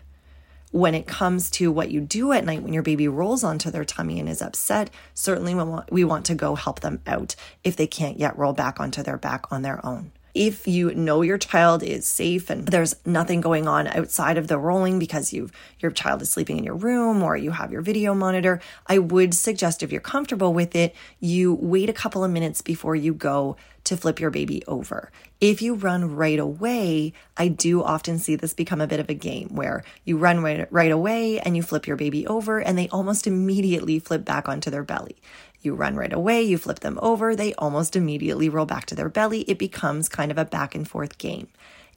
When 0.73 0.95
it 0.95 1.07
comes 1.07 1.51
to 1.53 1.73
what 1.73 1.91
you 1.91 2.01
do 2.01 2.31
at 2.33 2.45
night 2.45 2.63
when 2.63 2.73
your 2.73 2.85
baby 2.85 3.09
rolls 3.09 3.43
onto 3.43 3.71
their 3.73 3.85
tummy 3.85 4.21
and 4.21 4.29
is 4.29 4.41
upset, 4.41 4.91
certainly 5.15 5.55
we 5.55 5.65
want, 5.65 5.93
we 5.93 6.05
want 6.05 6.27
to 6.27 6.35
go 6.37 6.55
help 6.55 6.81
them 6.81 7.01
out 7.07 7.35
if 7.65 7.75
they 7.75 7.89
can't 7.89 8.21
yet 8.21 8.39
roll 8.39 8.53
back 8.53 8.79
onto 8.79 9.03
their 9.03 9.19
back 9.19 9.51
on 9.51 9.63
their 9.63 9.85
own. 9.85 10.13
If 10.35 10.69
you 10.69 10.95
know 10.95 11.23
your 11.23 11.39
child 11.39 11.83
is 11.83 12.07
safe 12.07 12.51
and 12.51 12.67
there's 12.69 12.95
nothing 13.05 13.41
going 13.41 13.67
on 13.67 13.87
outside 13.89 14.39
of 14.39 14.49
the 14.49 14.59
rolling 14.59 14.99
because 14.99 15.33
you 15.33 15.51
your 15.81 15.91
child 15.91 16.23
is 16.23 16.31
sleeping 16.31 16.59
in 16.59 16.65
your 16.65 16.77
room 16.77 17.23
or 17.23 17.37
you 17.37 17.51
have 17.51 17.73
your 17.73 17.83
video 17.83 18.15
monitor, 18.15 18.61
I 18.87 18.99
would 18.99 19.35
suggest 19.35 19.83
if 19.83 19.91
you're 19.91 20.01
comfortable 20.01 20.53
with 20.53 20.77
it, 20.77 20.95
you 21.19 21.55
wait 21.55 21.91
a 21.91 21.95
couple 21.95 22.23
of 22.23 22.31
minutes 22.31 22.63
before 22.63 22.95
you 22.95 23.13
go 23.13 23.57
to 23.85 23.97
flip 23.97 24.21
your 24.21 24.31
baby 24.31 24.63
over. 24.67 25.11
If 25.41 25.63
you 25.63 25.75
run 25.75 26.15
right 26.15 26.39
away, 26.39 27.13
I 27.37 27.49
do 27.49 27.83
often 27.83 28.19
see 28.19 28.37
this 28.37 28.53
become 28.53 28.81
a 28.81 28.87
bit 28.87 29.01
of 29.01 29.09
a 29.09 29.15
game 29.15 29.49
where 29.55 29.83
you 30.05 30.19
run 30.19 30.41
right, 30.43 30.71
right 30.71 30.91
away 30.91 31.41
and 31.41 31.57
you 31.57 31.63
flip 31.63 31.87
your 31.87 31.97
baby 31.97 32.27
over 32.27 32.61
and 32.61 32.77
they 32.77 32.89
almost 32.89 33.27
immediately 33.27 33.99
flip 33.99 34.25
back 34.25 34.49
onto 34.49 34.71
their 34.71 34.85
belly. 34.85 35.17
You 35.63 35.75
run 35.75 35.97
right 35.97 36.13
away, 36.13 36.43
you 36.43 36.59
flip 36.59 36.81
them 36.81 36.99
over, 37.03 37.37
they 37.37 37.55
almost 37.55 37.97
immediately 37.97 38.49
roll 38.49 38.67
back 38.67 38.87
to 38.87 38.95
their 38.95 39.09
belly. 39.09 39.43
It 39.43 39.59
becomes 39.59 40.09
kind 40.09 40.31
of 40.31 40.39
a 40.39 40.45
back 40.45 40.75
and 40.75 40.89
forth 40.89 41.19
game. 41.19 41.49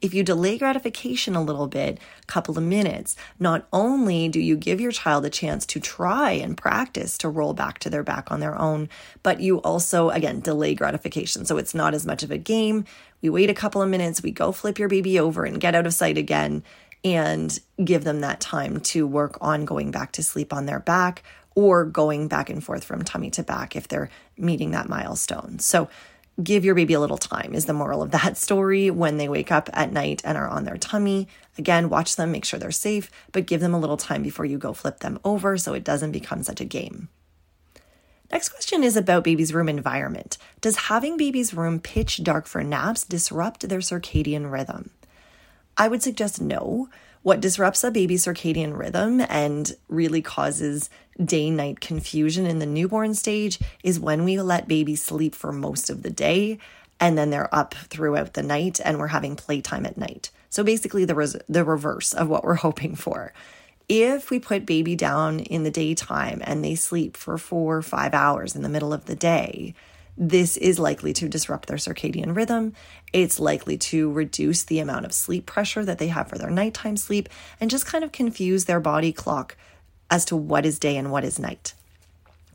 If 0.02 0.14
you 0.14 0.22
delay 0.22 0.58
gratification 0.58 1.34
a 1.34 1.42
little 1.42 1.68
bit, 1.68 1.98
a 2.22 2.26
couple 2.26 2.58
of 2.58 2.64
minutes, 2.66 3.16
not 3.40 3.66
only 3.72 4.28
do 4.28 4.42
you 4.42 4.58
give 4.58 4.82
your 4.82 4.92
child 4.92 5.24
a 5.24 5.30
chance 5.30 5.66
to 5.68 5.80
try 5.80 6.32
and 6.32 6.58
practice 6.58 7.18
to 7.20 7.30
roll 7.30 7.54
back 7.54 7.80
to 7.80 7.90
their 7.90 8.04
back 8.04 8.30
on 8.30 8.42
their 8.42 8.60
own, 8.60 8.90
but 9.24 9.40
you 9.40 9.62
also, 9.62 10.10
again, 10.10 10.42
delay 10.42 10.76
gratification. 10.76 11.46
So 11.46 11.58
it's 11.58 11.74
not 11.74 11.94
as 11.94 12.06
much 12.06 12.22
of 12.22 12.32
a 12.32 12.38
game. 12.38 12.84
We 13.22 13.30
wait 13.30 13.50
a 13.50 13.54
couple 13.54 13.82
of 13.82 13.88
minutes, 13.88 14.22
we 14.22 14.32
go 14.32 14.52
flip 14.52 14.78
your 14.78 14.90
baby 14.90 15.18
over 15.18 15.46
and 15.46 15.62
get 15.62 15.74
out 15.74 15.88
of 15.88 15.94
sight 15.94 16.18
again 16.18 16.64
and 17.06 17.58
give 17.84 18.04
them 18.04 18.20
that 18.22 18.42
time 18.42 18.82
to 18.82 19.08
work 19.08 19.38
on 19.40 19.64
going 19.64 19.92
back 19.92 20.12
to 20.14 20.24
sleep 20.24 20.52
on 20.52 20.66
their 20.66 20.80
back 20.82 21.24
or 21.56 21.86
going 21.86 22.28
back 22.28 22.50
and 22.50 22.64
forth 22.64 22.84
from 22.84 23.04
tummy 23.04 23.30
to 23.32 23.44
back 23.44 23.76
if 23.76 23.88
they're 23.88 24.10
meeting 24.38 24.72
that 24.72 24.90
milestone. 24.90 25.60
So 25.60 25.90
give 26.42 26.66
your 26.66 26.76
baby 26.76 26.94
a 26.94 27.00
little 27.00 27.18
time 27.18 27.54
is 27.54 27.66
the 27.66 27.74
moral 27.74 28.02
of 28.02 28.12
that 28.12 28.38
story 28.46 28.90
when 28.90 29.18
they 29.18 29.30
wake 29.30 29.52
up 29.52 29.70
at 29.74 29.92
night 29.92 30.22
and 30.26 30.38
are 30.38 30.48
on 30.48 30.64
their 30.64 30.78
tummy. 30.78 31.28
Again, 31.58 31.90
watch 31.90 32.16
them, 32.16 32.32
make 32.32 32.46
sure 32.46 32.60
they're 32.60 32.72
safe, 32.72 33.12
but 33.32 33.46
give 33.46 33.62
them 33.62 33.74
a 33.74 33.80
little 33.80 33.98
time 33.98 34.24
before 34.24 34.46
you 34.46 34.58
go 34.58 34.74
flip 34.74 35.00
them 35.00 35.20
over 35.24 35.58
so 35.58 35.74
it 35.74 35.84
doesn't 35.84 36.12
become 36.12 36.44
such 36.44 36.62
a 36.62 36.66
game. 36.66 37.10
Next 38.32 38.50
question 38.50 38.84
is 38.84 38.98
about 38.98 39.24
baby's 39.24 39.54
room 39.54 39.70
environment. 39.70 40.40
Does 40.60 40.88
having 40.88 41.18
baby's 41.18 41.54
room 41.54 41.80
pitch 41.80 42.24
dark 42.24 42.48
for 42.48 42.64
naps 42.64 43.04
disrupt 43.04 43.70
their 43.70 43.80
circadian 43.80 44.52
rhythm? 44.52 44.90
I 45.78 45.88
would 45.88 46.02
suggest 46.02 46.42
no. 46.42 46.90
What 47.24 47.40
disrupts 47.40 47.86
a 47.86 47.90
baby's 47.90 48.26
circadian 48.26 48.78
rhythm 48.78 49.22
and 49.30 49.72
really 49.88 50.22
causes 50.22 50.90
day 51.24 51.50
night 51.50 51.80
confusion 51.80 52.46
in 52.46 52.60
the 52.60 52.66
newborn 52.66 53.14
stage 53.14 53.60
is 53.82 53.98
when 53.98 54.26
we 54.26 54.40
let 54.42 54.68
baby 54.68 54.98
sleep 54.98 55.34
for 55.34 55.54
most 55.54 55.90
of 55.90 56.04
the 56.04 56.10
day 56.10 56.58
and 57.00 57.18
then 57.18 57.30
they're 57.30 57.54
up 57.56 57.76
throughout 57.76 58.34
the 58.34 58.44
night 58.44 58.82
and 58.84 59.00
we're 59.00 59.08
having 59.08 59.38
playtime 59.38 59.86
at 59.86 59.98
night. 59.98 60.32
So 60.50 60.66
basically, 60.66 61.06
the, 61.06 61.16
res- 61.16 61.38
the 61.48 61.64
reverse 61.64 62.14
of 62.14 62.28
what 62.28 62.44
we're 62.44 62.54
hoping 62.68 62.96
for. 62.96 63.34
If 63.88 64.30
we 64.30 64.40
put 64.40 64.66
baby 64.66 64.96
down 64.98 65.40
in 65.40 65.64
the 65.64 65.72
daytime 65.72 66.42
and 66.44 66.64
they 66.64 66.76
sleep 66.76 67.16
for 67.16 67.38
four 67.38 67.78
or 67.78 67.82
five 67.82 68.14
hours 68.14 68.54
in 68.54 68.64
the 68.64 68.70
middle 68.70 68.94
of 68.94 69.06
the 69.06 69.16
day, 69.16 69.76
this 70.18 70.58
is 70.58 70.78
likely 70.78 71.14
to 71.14 71.28
disrupt 71.28 71.68
their 71.68 71.78
circadian 71.78 72.36
rhythm. 72.36 72.74
It's 73.12 73.40
likely 73.40 73.78
to 73.80 74.12
reduce 74.12 74.64
the 74.64 74.80
amount 74.80 75.06
of 75.06 75.14
sleep 75.14 75.46
pressure 75.46 75.84
that 75.86 75.98
they 75.98 76.08
have 76.08 76.30
for 76.30 76.38
their 76.38 76.52
nighttime 76.52 76.98
sleep 76.98 77.30
and 77.60 77.72
just 77.72 77.86
kind 77.86 78.04
of 78.04 78.12
confuse 78.12 78.66
their 78.66 78.80
body 78.80 79.12
clock 79.12 79.56
as 80.12 80.26
to 80.26 80.36
what 80.36 80.66
is 80.66 80.78
day 80.78 80.98
and 80.98 81.12
what 81.12 81.24
is 81.24 81.40
night. 81.40 81.74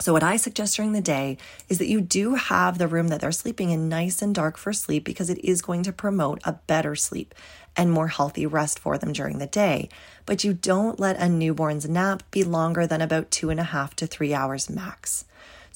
So, 0.01 0.13
what 0.13 0.23
I 0.23 0.37
suggest 0.37 0.77
during 0.77 0.93
the 0.93 1.01
day 1.01 1.39
is 1.69 1.79
that 1.79 1.89
you 1.89 2.01
do 2.01 2.37
have 2.37 2.79
the 2.79 2.87
room 2.87 3.09
that 3.09 3.21
they're 3.21 3.33
sleeping 3.33 3.71
in 3.71 3.89
nice 3.89 4.23
and 4.23 4.33
dark 4.33 4.57
for 4.57 4.73
sleep 4.73 5.03
because 5.03 5.29
it 5.29 5.45
is 5.45 5.61
going 5.61 5.83
to 5.83 5.93
promote 5.93 6.41
a 6.45 6.53
better 6.69 6.95
sleep 6.95 7.35
and 7.77 7.91
more 7.91 8.07
healthy 8.07 8.47
rest 8.47 8.79
for 8.79 8.97
them 8.97 9.13
during 9.13 9.39
the 9.39 9.47
day. 9.47 9.89
But 10.25 10.45
you 10.45 10.55
don't 10.55 11.01
let 11.01 11.17
a 11.17 11.29
newborn's 11.29 11.89
nap 11.89 12.23
be 12.31 12.45
longer 12.45 12.87
than 12.87 13.01
about 13.01 13.33
two 13.33 13.51
and 13.51 13.59
a 13.59 13.65
half 13.65 13.97
to 13.97 14.07
three 14.07 14.33
hours 14.33 14.71
max. 14.71 15.25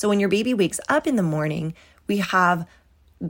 So, 0.03 0.09
when 0.09 0.19
your 0.19 0.29
baby 0.29 0.53
wakes 0.53 0.81
up 0.89 1.07
in 1.07 1.15
the 1.15 1.23
morning, 1.23 1.75
we 2.09 2.17
have 2.17 2.67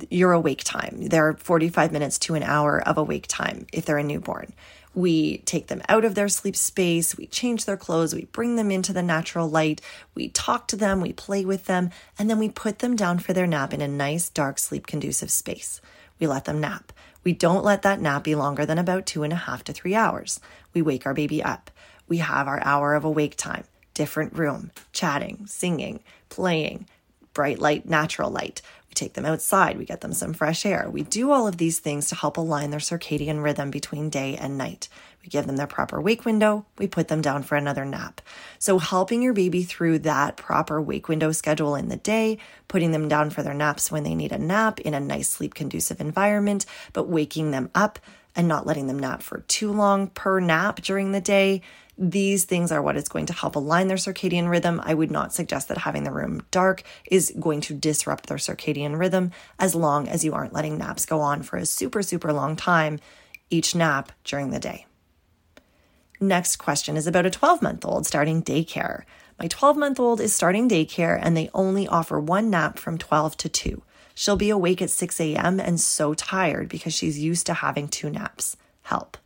your 0.09 0.33
awake 0.33 0.64
time. 0.64 1.09
There 1.09 1.29
are 1.29 1.35
45 1.35 1.93
minutes 1.93 2.19
to 2.21 2.35
an 2.35 2.43
hour 2.43 2.81
of 2.81 2.97
awake 2.97 3.26
time 3.29 3.67
if 3.75 3.85
they're 3.85 3.99
a 3.99 4.02
newborn. 4.02 4.55
We 4.95 5.43
take 5.45 5.67
them 5.67 5.83
out 5.87 6.07
of 6.07 6.14
their 6.14 6.31
sleep 6.31 6.57
space, 6.57 7.14
we 7.14 7.26
change 7.26 7.67
their 7.67 7.76
clothes, 7.76 8.14
we 8.14 8.25
bring 8.25 8.57
them 8.57 8.71
into 8.71 8.95
the 8.95 9.02
natural 9.02 9.50
light, 9.50 9.83
we 10.14 10.31
talk 10.31 10.67
to 10.69 10.76
them, 10.76 11.02
we 11.02 11.12
play 11.12 11.45
with 11.45 11.67
them, 11.67 11.91
and 12.19 12.31
then 12.31 12.38
we 12.38 12.49
put 12.49 12.79
them 12.79 12.97
down 12.97 13.19
for 13.19 13.35
their 13.35 13.47
nap 13.47 13.75
in 13.75 13.83
a 13.83 13.87
nice, 13.87 14.31
dark, 14.31 14.59
sleep 14.59 14.87
conducive 14.87 15.31
space. 15.31 15.83
We 16.19 16.26
let 16.26 16.47
them 16.47 16.59
nap. 16.59 16.91
We 17.23 17.35
don't 17.35 17.67
let 17.67 17.83
that 17.83 18.00
nap 18.00 18.25
be 18.25 18.35
longer 18.35 18.64
than 18.64 18.79
about 18.79 19.05
two 19.05 19.25
and 19.25 19.33
a 19.35 19.37
half 19.37 19.62
to 19.64 19.75
three 19.75 19.95
hours. 19.95 20.41
We 20.73 20.81
wake 20.81 21.05
our 21.05 21.12
baby 21.12 21.43
up. 21.43 21.71
We 22.09 22.17
have 22.17 22.49
our 22.49 22.64
hour 22.64 22.95
of 22.95 23.05
awake 23.05 23.37
time, 23.37 23.64
different 23.93 24.33
room, 24.33 24.71
chatting, 24.95 25.47
singing, 25.47 26.00
playing, 26.33 26.87
bright 27.35 27.59
light, 27.59 27.87
natural 27.87 28.31
light. 28.31 28.62
We 28.89 28.95
take 28.95 29.12
them 29.12 29.27
outside, 29.27 29.77
we 29.77 29.85
get 29.85 30.01
them 30.01 30.15
some 30.15 30.33
fresh 30.33 30.65
air. 30.65 30.89
We 30.91 31.03
do 31.03 31.31
all 31.31 31.47
of 31.47 31.59
these 31.59 31.79
things 31.79 32.09
to 32.09 32.15
help 32.15 32.39
align 32.39 32.71
their 32.71 32.81
circadian 32.81 33.43
rhythm 33.43 33.71
between 33.71 34.09
day 34.09 34.37
and 34.37 34.57
night. 34.57 34.89
We 35.23 35.29
give 35.29 35.47
them 35.47 35.57
their 35.57 35.67
proper 35.67 36.01
wake 36.01 36.25
window, 36.25 36.65
we 36.79 36.87
put 36.87 37.09
them 37.09 37.21
down 37.21 37.43
for 37.43 37.57
another 37.57 37.85
nap. 37.85 38.23
So, 38.59 38.79
helping 38.79 39.21
your 39.21 39.35
baby 39.35 39.62
through 39.62 40.01
that 40.01 40.39
proper 40.39 40.81
wake 40.81 41.07
window 41.07 41.33
schedule 41.33 41.75
in 41.75 41.91
the 41.91 41.97
day, 41.97 42.39
putting 42.67 42.93
them 42.93 43.09
down 43.09 43.29
for 43.29 43.43
their 43.43 43.53
naps 43.53 43.93
when 43.93 44.05
they 44.05 44.15
need 44.15 44.33
a 44.33 44.39
nap 44.39 44.81
in 44.81 44.95
a 44.95 45.01
nice 45.01 45.29
sleep 45.29 45.53
conducive 45.53 46.01
environment, 46.01 46.65
but 46.95 47.09
waking 47.09 47.51
them 47.51 47.71
up 47.75 47.99
and 48.35 48.49
not 48.49 48.67
letting 48.67 48.87
them 48.87 48.99
nap 48.99 49.23
for 49.23 49.41
too 49.41 49.71
long 49.71 50.07
per 50.07 50.41
nap 50.41 50.81
during 50.81 51.12
the 51.12 51.21
day 51.21 51.61
these 52.02 52.42
things 52.44 52.73
are 52.73 52.82
what 52.82 52.97
is 52.97 53.09
going 53.09 53.26
to 53.26 53.32
help 53.32 53.54
align 53.54 53.87
their 53.87 53.97
circadian 53.97 54.50
rhythm. 54.50 54.82
I 54.85 54.92
would 54.92 55.12
not 55.12 55.32
suggest 55.32 55.68
that 55.68 55.78
having 55.78 56.02
the 56.02 56.11
room 56.11 56.44
dark 56.50 56.82
is 57.09 57.32
going 57.38 57.61
to 57.62 57.75
disrupt 57.75 58.26
their 58.26 58.38
circadian 58.38 58.99
rhythm 58.99 59.30
as 59.61 59.76
long 59.76 60.09
as 60.09 60.25
you 60.25 60.35
aren't 60.35 60.52
letting 60.52 60.76
naps 60.76 61.06
go 61.06 61.21
on 61.21 61.44
for 61.44 61.59
a 61.59 61.64
super, 61.64 62.02
super 62.02 62.32
long 62.32 62.56
time 62.56 62.99
each 63.50 63.76
nap 63.76 64.11
during 64.25 64.50
the 64.50 64.59
day. 64.59 64.85
Next 66.21 66.56
question 66.56 66.97
is 66.97 67.06
about 67.06 67.25
a 67.25 67.30
12 67.30 67.62
month 67.62 67.85
old 67.85 68.04
starting 68.04 68.42
daycare. 68.42 69.04
My 69.38 69.47
12 69.47 69.76
month 69.76 70.00
old 70.00 70.21
is 70.21 70.35
starting 70.35 70.68
daycare 70.68 71.21
and 71.23 71.37
they 71.37 71.50
only 71.54 71.87
offer 71.87 72.18
one 72.18 72.50
nap 72.50 72.80
from 72.80 72.99
12 72.99 73.37
to 73.37 73.49
2. 73.49 73.82
She'll 74.14 74.37
be 74.37 74.50
awake 74.50 74.82
at 74.82 74.90
6 74.90 75.21
a.m. 75.21 75.61
and 75.61 75.80
so 75.80 76.14
tired 76.14 76.68
because 76.68 76.94
she's 76.94 77.21
used 77.21 77.47
to 77.47 77.54
having 77.54 77.87
two 77.87 78.11
naps. 78.11 78.56
Help. 78.82 79.16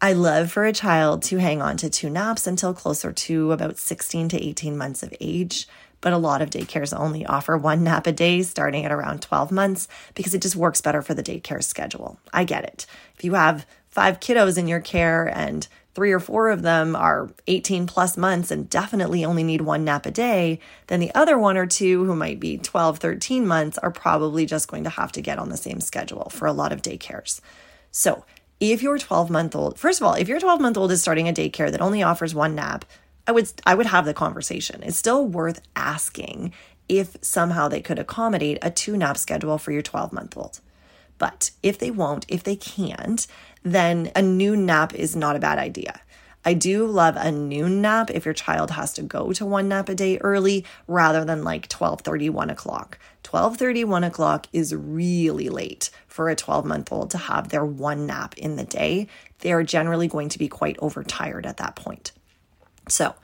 I 0.00 0.12
love 0.12 0.52
for 0.52 0.66
a 0.66 0.74
child 0.74 1.22
to 1.24 1.38
hang 1.38 1.62
on 1.62 1.78
to 1.78 1.88
two 1.88 2.10
naps 2.10 2.46
until 2.46 2.74
closer 2.74 3.12
to 3.12 3.52
about 3.52 3.78
16 3.78 4.28
to 4.28 4.46
18 4.46 4.76
months 4.76 5.02
of 5.02 5.14
age. 5.20 5.66
But 6.02 6.12
a 6.12 6.18
lot 6.18 6.42
of 6.42 6.50
daycares 6.50 6.96
only 6.96 7.24
offer 7.24 7.56
one 7.56 7.82
nap 7.82 8.06
a 8.06 8.12
day 8.12 8.42
starting 8.42 8.84
at 8.84 8.92
around 8.92 9.22
12 9.22 9.50
months 9.50 9.88
because 10.14 10.34
it 10.34 10.42
just 10.42 10.54
works 10.54 10.82
better 10.82 11.00
for 11.00 11.14
the 11.14 11.22
daycare 11.22 11.64
schedule. 11.64 12.18
I 12.30 12.44
get 12.44 12.64
it. 12.64 12.84
If 13.16 13.24
you 13.24 13.34
have 13.34 13.66
five 13.88 14.20
kiddos 14.20 14.58
in 14.58 14.68
your 14.68 14.80
care 14.80 15.26
and 15.34 15.66
three 15.94 16.12
or 16.12 16.20
four 16.20 16.50
of 16.50 16.60
them 16.60 16.94
are 16.94 17.30
18 17.46 17.86
plus 17.86 18.18
months 18.18 18.50
and 18.50 18.68
definitely 18.68 19.24
only 19.24 19.42
need 19.42 19.62
one 19.62 19.82
nap 19.82 20.04
a 20.04 20.10
day, 20.10 20.60
then 20.88 21.00
the 21.00 21.14
other 21.14 21.38
one 21.38 21.56
or 21.56 21.66
two 21.66 22.04
who 22.04 22.14
might 22.14 22.38
be 22.38 22.58
12, 22.58 22.98
13 22.98 23.46
months 23.46 23.78
are 23.78 23.90
probably 23.90 24.44
just 24.44 24.68
going 24.68 24.84
to 24.84 24.90
have 24.90 25.10
to 25.12 25.22
get 25.22 25.38
on 25.38 25.48
the 25.48 25.56
same 25.56 25.80
schedule 25.80 26.28
for 26.28 26.44
a 26.44 26.52
lot 26.52 26.70
of 26.70 26.82
daycares. 26.82 27.40
So 27.90 28.26
if 28.60 28.82
your 28.82 28.98
12 28.98 29.30
month 29.30 29.54
old, 29.54 29.78
first 29.78 30.00
of 30.00 30.06
all, 30.06 30.14
if 30.14 30.28
your 30.28 30.40
12 30.40 30.60
month 30.60 30.76
old 30.76 30.92
is 30.92 31.02
starting 31.02 31.28
a 31.28 31.32
daycare 31.32 31.70
that 31.70 31.80
only 31.82 32.02
offers 32.02 32.34
one 32.34 32.54
nap, 32.54 32.84
I 33.26 33.32
would 33.32 33.50
I 33.66 33.74
would 33.74 33.86
have 33.86 34.04
the 34.04 34.14
conversation. 34.14 34.82
It's 34.82 34.96
still 34.96 35.26
worth 35.26 35.60
asking 35.74 36.52
if 36.88 37.16
somehow 37.20 37.68
they 37.68 37.80
could 37.80 37.98
accommodate 37.98 38.58
a 38.62 38.70
two 38.70 38.96
nap 38.96 39.16
schedule 39.18 39.58
for 39.58 39.72
your 39.72 39.82
12 39.82 40.12
month 40.12 40.36
old. 40.36 40.60
But 41.18 41.50
if 41.62 41.78
they 41.78 41.90
won't, 41.90 42.26
if 42.28 42.42
they 42.42 42.56
can't, 42.56 43.26
then 43.62 44.10
a 44.14 44.22
noon 44.22 44.66
nap 44.66 44.94
is 44.94 45.16
not 45.16 45.36
a 45.36 45.40
bad 45.40 45.58
idea. 45.58 46.00
I 46.44 46.54
do 46.54 46.86
love 46.86 47.16
a 47.16 47.32
noon 47.32 47.82
nap 47.82 48.08
if 48.10 48.24
your 48.24 48.34
child 48.34 48.70
has 48.72 48.92
to 48.92 49.02
go 49.02 49.32
to 49.32 49.44
one 49.44 49.68
nap 49.68 49.88
a 49.88 49.96
day 49.96 50.18
early 50.18 50.64
rather 50.86 51.24
than 51.24 51.42
like 51.42 51.68
12 51.68 52.02
30, 52.02 52.30
1 52.30 52.50
o'clock. 52.50 52.98
12 53.24 53.56
30, 53.56 53.84
1 53.84 54.04
o'clock 54.04 54.46
is 54.52 54.72
really 54.72 55.48
late 55.48 55.90
for 56.16 56.30
a 56.30 56.34
12 56.34 56.64
month 56.64 56.90
old 56.90 57.10
to 57.10 57.18
have 57.18 57.50
their 57.50 57.64
one 57.64 58.06
nap 58.06 58.36
in 58.38 58.56
the 58.56 58.64
day. 58.64 59.06
They 59.40 59.52
are 59.52 59.62
generally 59.62 60.08
going 60.08 60.30
to 60.30 60.38
be 60.38 60.48
quite 60.48 60.78
overtired 60.78 61.44
at 61.44 61.58
that 61.58 61.76
point. 61.76 62.12
So, 62.88 63.14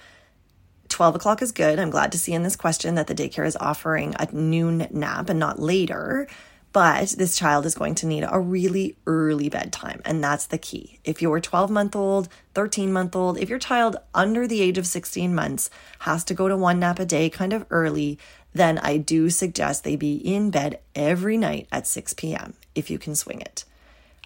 12 0.90 1.14
o'clock 1.14 1.40
is 1.40 1.52
good. 1.52 1.78
I'm 1.78 1.88
glad 1.88 2.12
to 2.12 2.18
see 2.18 2.34
in 2.34 2.42
this 2.42 2.54
question 2.54 2.96
that 2.96 3.06
the 3.06 3.14
daycare 3.14 3.46
is 3.46 3.56
offering 3.56 4.14
a 4.18 4.30
noon 4.30 4.86
nap 4.90 5.30
and 5.30 5.40
not 5.40 5.58
later. 5.58 6.28
But 6.74 7.10
this 7.10 7.36
child 7.36 7.66
is 7.66 7.74
going 7.74 7.94
to 7.96 8.06
need 8.06 8.26
a 8.26 8.40
really 8.40 8.96
early 9.06 9.50
bedtime, 9.50 10.00
and 10.06 10.24
that's 10.24 10.46
the 10.46 10.56
key. 10.56 11.00
If 11.04 11.20
you're 11.20 11.40
12 11.40 11.70
month 11.70 11.94
old, 11.94 12.28
13 12.54 12.92
month 12.92 13.14
old, 13.14 13.38
if 13.38 13.50
your 13.50 13.58
child 13.58 13.96
under 14.14 14.46
the 14.46 14.62
age 14.62 14.78
of 14.78 14.86
16 14.86 15.34
months 15.34 15.68
has 16.00 16.24
to 16.24 16.34
go 16.34 16.48
to 16.48 16.56
one 16.56 16.80
nap 16.80 16.98
a 16.98 17.04
day 17.04 17.28
kind 17.28 17.52
of 17.52 17.66
early, 17.68 18.18
then 18.54 18.78
I 18.78 18.96
do 18.96 19.28
suggest 19.28 19.84
they 19.84 19.96
be 19.96 20.14
in 20.16 20.50
bed 20.50 20.80
every 20.94 21.36
night 21.36 21.68
at 21.70 21.86
6 21.86 22.14
p.m. 22.14 22.54
if 22.74 22.90
you 22.90 22.98
can 22.98 23.14
swing 23.14 23.40
it. 23.40 23.64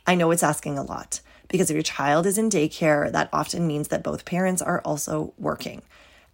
I 0.07 0.15
know 0.15 0.31
it's 0.31 0.43
asking 0.43 0.79
a 0.79 0.83
lot 0.83 1.21
because 1.49 1.71
if 1.71 1.75
your 1.75 1.83
child 1.83 2.27
is 2.27 2.39
in 2.39 2.51
daycare, 2.51 3.11
that 3.13 3.29
often 3.33 3.67
means 3.67 3.89
that 3.89 4.03
both 4.03 4.25
parents 4.25 4.63
are 4.63 4.81
also 4.81 5.33
working. 5.39 5.83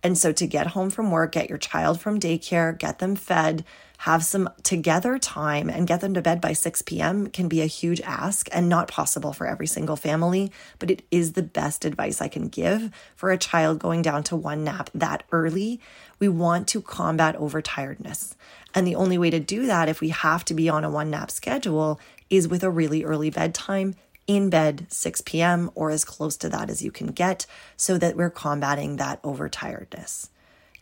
And 0.02 0.18
so 0.18 0.32
to 0.32 0.46
get 0.46 0.68
home 0.68 0.90
from 0.90 1.10
work, 1.10 1.32
get 1.32 1.48
your 1.48 1.58
child 1.58 2.00
from 2.00 2.18
daycare, 2.18 2.76
get 2.76 2.98
them 2.98 3.14
fed, 3.14 3.64
have 4.02 4.24
some 4.24 4.50
together 4.64 5.16
time 5.16 5.70
and 5.70 5.86
get 5.86 6.00
them 6.00 6.12
to 6.12 6.20
bed 6.20 6.40
by 6.40 6.52
6 6.52 6.82
p.m. 6.82 7.28
can 7.28 7.46
be 7.46 7.60
a 7.60 7.66
huge 7.66 8.00
ask 8.00 8.48
and 8.50 8.68
not 8.68 8.88
possible 8.88 9.32
for 9.32 9.46
every 9.46 9.68
single 9.68 9.94
family, 9.94 10.50
but 10.80 10.90
it 10.90 11.04
is 11.12 11.34
the 11.34 11.42
best 11.42 11.84
advice 11.84 12.20
I 12.20 12.26
can 12.26 12.48
give 12.48 12.90
for 13.14 13.30
a 13.30 13.38
child 13.38 13.78
going 13.78 14.02
down 14.02 14.24
to 14.24 14.34
one 14.34 14.64
nap 14.64 14.90
that 14.92 15.22
early. 15.30 15.80
We 16.18 16.28
want 16.28 16.66
to 16.68 16.82
combat 16.82 17.36
overtiredness. 17.36 18.34
And 18.74 18.88
the 18.88 18.96
only 18.96 19.18
way 19.18 19.30
to 19.30 19.38
do 19.38 19.66
that, 19.66 19.88
if 19.88 20.00
we 20.00 20.08
have 20.08 20.44
to 20.46 20.54
be 20.54 20.68
on 20.68 20.82
a 20.82 20.90
one 20.90 21.10
nap 21.10 21.30
schedule, 21.30 22.00
is 22.28 22.48
with 22.48 22.64
a 22.64 22.70
really 22.70 23.04
early 23.04 23.30
bedtime 23.30 23.94
in 24.26 24.50
bed 24.50 24.88
6 24.88 25.20
p.m. 25.20 25.70
or 25.76 25.92
as 25.92 26.04
close 26.04 26.36
to 26.38 26.48
that 26.48 26.70
as 26.70 26.82
you 26.82 26.90
can 26.90 27.06
get 27.06 27.46
so 27.76 27.98
that 27.98 28.16
we're 28.16 28.30
combating 28.30 28.96
that 28.96 29.22
overtiredness. 29.22 30.28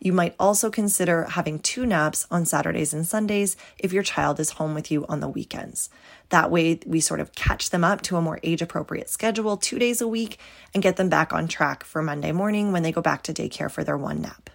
You 0.03 0.13
might 0.13 0.33
also 0.39 0.71
consider 0.71 1.25
having 1.25 1.59
two 1.59 1.85
naps 1.85 2.25
on 2.31 2.45
Saturdays 2.45 2.91
and 2.91 3.05
Sundays 3.05 3.55
if 3.77 3.93
your 3.93 4.01
child 4.01 4.39
is 4.39 4.49
home 4.51 4.73
with 4.73 4.89
you 4.89 5.05
on 5.05 5.19
the 5.19 5.29
weekends. 5.29 5.91
That 6.29 6.49
way, 6.49 6.79
we 6.87 6.99
sort 6.99 7.19
of 7.19 7.35
catch 7.35 7.69
them 7.69 7.83
up 7.83 8.01
to 8.03 8.17
a 8.17 8.21
more 8.21 8.39
age 8.41 8.63
appropriate 8.63 9.09
schedule 9.09 9.57
two 9.57 9.77
days 9.77 10.01
a 10.01 10.07
week 10.07 10.39
and 10.73 10.81
get 10.81 10.95
them 10.95 11.07
back 11.07 11.31
on 11.31 11.47
track 11.47 11.83
for 11.83 12.01
Monday 12.01 12.31
morning 12.31 12.71
when 12.71 12.81
they 12.81 12.91
go 12.91 13.01
back 13.01 13.21
to 13.23 13.33
daycare 13.33 13.69
for 13.69 13.83
their 13.83 13.97
one 13.97 14.21
nap. 14.21 14.49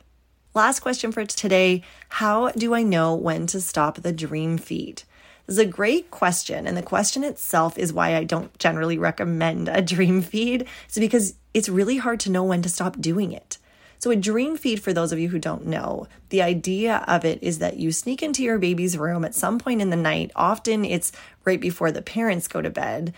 Last 0.52 0.80
question 0.80 1.12
for 1.12 1.24
today 1.24 1.84
How 2.08 2.50
do 2.50 2.74
I 2.74 2.82
know 2.82 3.14
when 3.14 3.46
to 3.46 3.60
stop 3.60 3.98
the 3.98 4.12
dream 4.12 4.58
feed? 4.58 5.04
This 5.46 5.54
is 5.54 5.58
a 5.58 5.66
great 5.66 6.10
question. 6.10 6.66
And 6.66 6.76
the 6.76 6.82
question 6.82 7.22
itself 7.22 7.78
is 7.78 7.92
why 7.92 8.16
I 8.16 8.24
don't 8.24 8.58
generally 8.58 8.98
recommend 8.98 9.68
a 9.68 9.80
dream 9.94 10.22
feed. 10.22 10.66
It's 10.86 10.98
because 10.98 11.34
it's 11.54 11.68
really 11.68 11.98
hard 11.98 12.18
to 12.20 12.32
know 12.32 12.42
when 12.42 12.62
to 12.62 12.68
stop 12.68 13.00
doing 13.00 13.30
it. 13.30 13.58
So, 13.98 14.10
a 14.10 14.16
dream 14.16 14.56
feed, 14.56 14.82
for 14.82 14.92
those 14.92 15.12
of 15.12 15.18
you 15.18 15.28
who 15.28 15.38
don't 15.38 15.66
know, 15.66 16.06
the 16.28 16.42
idea 16.42 17.04
of 17.08 17.24
it 17.24 17.42
is 17.42 17.58
that 17.58 17.78
you 17.78 17.92
sneak 17.92 18.22
into 18.22 18.42
your 18.42 18.58
baby's 18.58 18.98
room 18.98 19.24
at 19.24 19.34
some 19.34 19.58
point 19.58 19.80
in 19.80 19.90
the 19.90 19.96
night. 19.96 20.30
Often 20.36 20.84
it's 20.84 21.12
right 21.44 21.60
before 21.60 21.90
the 21.92 22.02
parents 22.02 22.48
go 22.48 22.60
to 22.60 22.70
bed. 22.70 23.14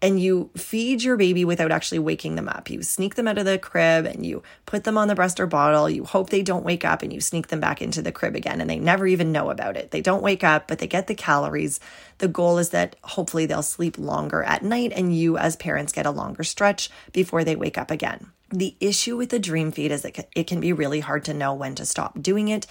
And 0.00 0.20
you 0.20 0.50
feed 0.56 1.02
your 1.02 1.16
baby 1.16 1.44
without 1.44 1.72
actually 1.72 1.98
waking 1.98 2.36
them 2.36 2.48
up. 2.48 2.70
You 2.70 2.84
sneak 2.84 3.16
them 3.16 3.26
out 3.26 3.36
of 3.36 3.46
the 3.46 3.58
crib 3.58 4.06
and 4.06 4.24
you 4.24 4.44
put 4.64 4.84
them 4.84 4.96
on 4.96 5.08
the 5.08 5.16
breast 5.16 5.40
or 5.40 5.46
bottle. 5.48 5.90
You 5.90 6.04
hope 6.04 6.30
they 6.30 6.42
don't 6.42 6.64
wake 6.64 6.84
up 6.84 7.02
and 7.02 7.12
you 7.12 7.20
sneak 7.20 7.48
them 7.48 7.58
back 7.58 7.82
into 7.82 8.00
the 8.00 8.12
crib 8.12 8.36
again. 8.36 8.60
And 8.60 8.70
they 8.70 8.78
never 8.78 9.08
even 9.08 9.32
know 9.32 9.50
about 9.50 9.76
it. 9.76 9.90
They 9.90 10.00
don't 10.00 10.22
wake 10.22 10.44
up, 10.44 10.68
but 10.68 10.78
they 10.78 10.86
get 10.86 11.08
the 11.08 11.16
calories. 11.16 11.80
The 12.18 12.28
goal 12.28 12.58
is 12.58 12.70
that 12.70 12.94
hopefully 13.02 13.46
they'll 13.46 13.60
sleep 13.60 13.98
longer 13.98 14.44
at 14.44 14.62
night 14.62 14.92
and 14.94 15.16
you, 15.16 15.36
as 15.36 15.56
parents, 15.56 15.92
get 15.92 16.06
a 16.06 16.12
longer 16.12 16.44
stretch 16.44 16.90
before 17.12 17.42
they 17.42 17.56
wake 17.56 17.76
up 17.76 17.90
again. 17.90 18.30
The 18.50 18.76
issue 18.80 19.16
with 19.16 19.28
the 19.30 19.38
dream 19.38 19.72
feed 19.72 19.92
is 19.92 20.02
that 20.02 20.28
it 20.34 20.46
can 20.46 20.60
be 20.60 20.72
really 20.72 21.00
hard 21.00 21.24
to 21.26 21.34
know 21.34 21.52
when 21.52 21.74
to 21.74 21.84
stop 21.84 22.20
doing 22.20 22.48
it 22.48 22.66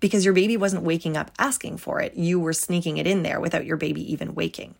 because 0.00 0.24
your 0.24 0.34
baby 0.34 0.56
wasn't 0.56 0.84
waking 0.84 1.16
up 1.16 1.30
asking 1.38 1.78
for 1.78 2.00
it. 2.00 2.14
You 2.14 2.40
were 2.40 2.52
sneaking 2.52 2.96
it 2.96 3.06
in 3.06 3.22
there 3.22 3.40
without 3.40 3.66
your 3.66 3.76
baby 3.76 4.10
even 4.12 4.34
waking. 4.34 4.74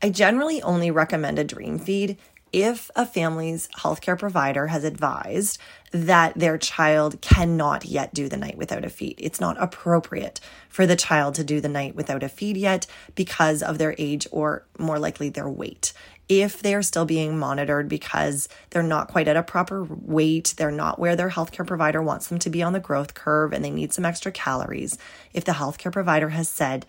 I 0.00 0.10
generally 0.10 0.62
only 0.62 0.90
recommend 0.90 1.38
a 1.38 1.44
dream 1.44 1.78
feed 1.78 2.16
if 2.50 2.90
a 2.96 3.04
family's 3.04 3.68
healthcare 3.76 4.18
provider 4.18 4.68
has 4.68 4.84
advised 4.84 5.58
that 5.92 6.32
their 6.38 6.56
child 6.56 7.20
cannot 7.20 7.84
yet 7.84 8.14
do 8.14 8.28
the 8.28 8.36
night 8.36 8.56
without 8.56 8.84
a 8.84 8.88
feed. 8.88 9.16
It's 9.18 9.40
not 9.40 9.60
appropriate 9.60 10.40
for 10.68 10.86
the 10.86 10.96
child 10.96 11.34
to 11.34 11.44
do 11.44 11.60
the 11.60 11.68
night 11.68 11.94
without 11.94 12.22
a 12.22 12.28
feed 12.28 12.56
yet 12.56 12.86
because 13.14 13.62
of 13.62 13.76
their 13.76 13.94
age 13.98 14.26
or 14.30 14.64
more 14.78 14.98
likely 14.98 15.28
their 15.28 15.48
weight 15.48 15.92
if 16.28 16.60
they're 16.60 16.82
still 16.82 17.04
being 17.04 17.38
monitored 17.38 17.88
because 17.88 18.48
they're 18.70 18.82
not 18.82 19.08
quite 19.08 19.28
at 19.28 19.36
a 19.36 19.42
proper 19.42 19.84
weight, 19.84 20.54
they're 20.56 20.70
not 20.70 20.98
where 20.98 21.16
their 21.16 21.30
healthcare 21.30 21.66
provider 21.66 22.02
wants 22.02 22.28
them 22.28 22.38
to 22.40 22.50
be 22.50 22.62
on 22.62 22.74
the 22.74 22.80
growth 22.80 23.14
curve, 23.14 23.52
and 23.52 23.64
they 23.64 23.70
need 23.70 23.92
some 23.92 24.04
extra 24.04 24.30
calories, 24.30 24.98
if 25.32 25.44
the 25.44 25.52
healthcare 25.52 25.92
provider 25.92 26.28
has 26.30 26.48
said, 26.48 26.84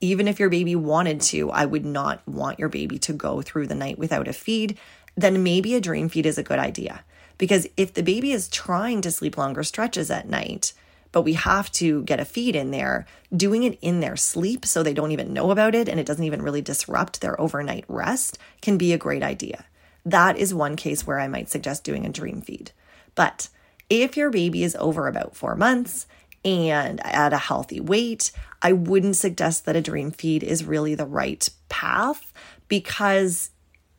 even 0.00 0.26
if 0.26 0.40
your 0.40 0.48
baby 0.48 0.74
wanted 0.74 1.20
to, 1.20 1.50
I 1.50 1.66
would 1.66 1.84
not 1.84 2.26
want 2.26 2.58
your 2.58 2.68
baby 2.68 2.98
to 3.00 3.12
go 3.12 3.42
through 3.42 3.66
the 3.66 3.74
night 3.74 3.98
without 3.98 4.28
a 4.28 4.32
feed, 4.32 4.78
then 5.16 5.42
maybe 5.42 5.74
a 5.74 5.80
dream 5.80 6.08
feed 6.08 6.26
is 6.26 6.38
a 6.38 6.42
good 6.42 6.58
idea. 6.58 7.04
Because 7.38 7.68
if 7.76 7.94
the 7.94 8.02
baby 8.02 8.32
is 8.32 8.48
trying 8.48 9.02
to 9.02 9.10
sleep 9.10 9.36
longer 9.36 9.62
stretches 9.62 10.10
at 10.10 10.28
night, 10.28 10.72
but 11.12 11.22
we 11.22 11.34
have 11.34 11.70
to 11.72 12.02
get 12.04 12.20
a 12.20 12.24
feed 12.24 12.54
in 12.54 12.70
there, 12.70 13.06
doing 13.34 13.62
it 13.62 13.78
in 13.80 14.00
their 14.00 14.16
sleep 14.16 14.64
so 14.64 14.82
they 14.82 14.94
don't 14.94 15.12
even 15.12 15.32
know 15.32 15.50
about 15.50 15.74
it 15.74 15.88
and 15.88 15.98
it 15.98 16.06
doesn't 16.06 16.24
even 16.24 16.42
really 16.42 16.62
disrupt 16.62 17.20
their 17.20 17.40
overnight 17.40 17.84
rest 17.88 18.38
can 18.60 18.78
be 18.78 18.92
a 18.92 18.98
great 18.98 19.22
idea. 19.22 19.64
That 20.04 20.36
is 20.36 20.54
one 20.54 20.76
case 20.76 21.06
where 21.06 21.20
I 21.20 21.28
might 21.28 21.50
suggest 21.50 21.84
doing 21.84 22.06
a 22.06 22.10
dream 22.10 22.40
feed. 22.40 22.72
But 23.14 23.48
if 23.88 24.16
your 24.16 24.30
baby 24.30 24.62
is 24.62 24.76
over 24.76 25.08
about 25.08 25.36
four 25.36 25.56
months 25.56 26.06
and 26.44 27.04
at 27.04 27.32
a 27.32 27.38
healthy 27.38 27.80
weight, 27.80 28.32
I 28.62 28.72
wouldn't 28.72 29.16
suggest 29.16 29.64
that 29.64 29.76
a 29.76 29.82
dream 29.82 30.10
feed 30.10 30.42
is 30.42 30.64
really 30.64 30.94
the 30.94 31.06
right 31.06 31.48
path 31.68 32.32
because 32.68 33.50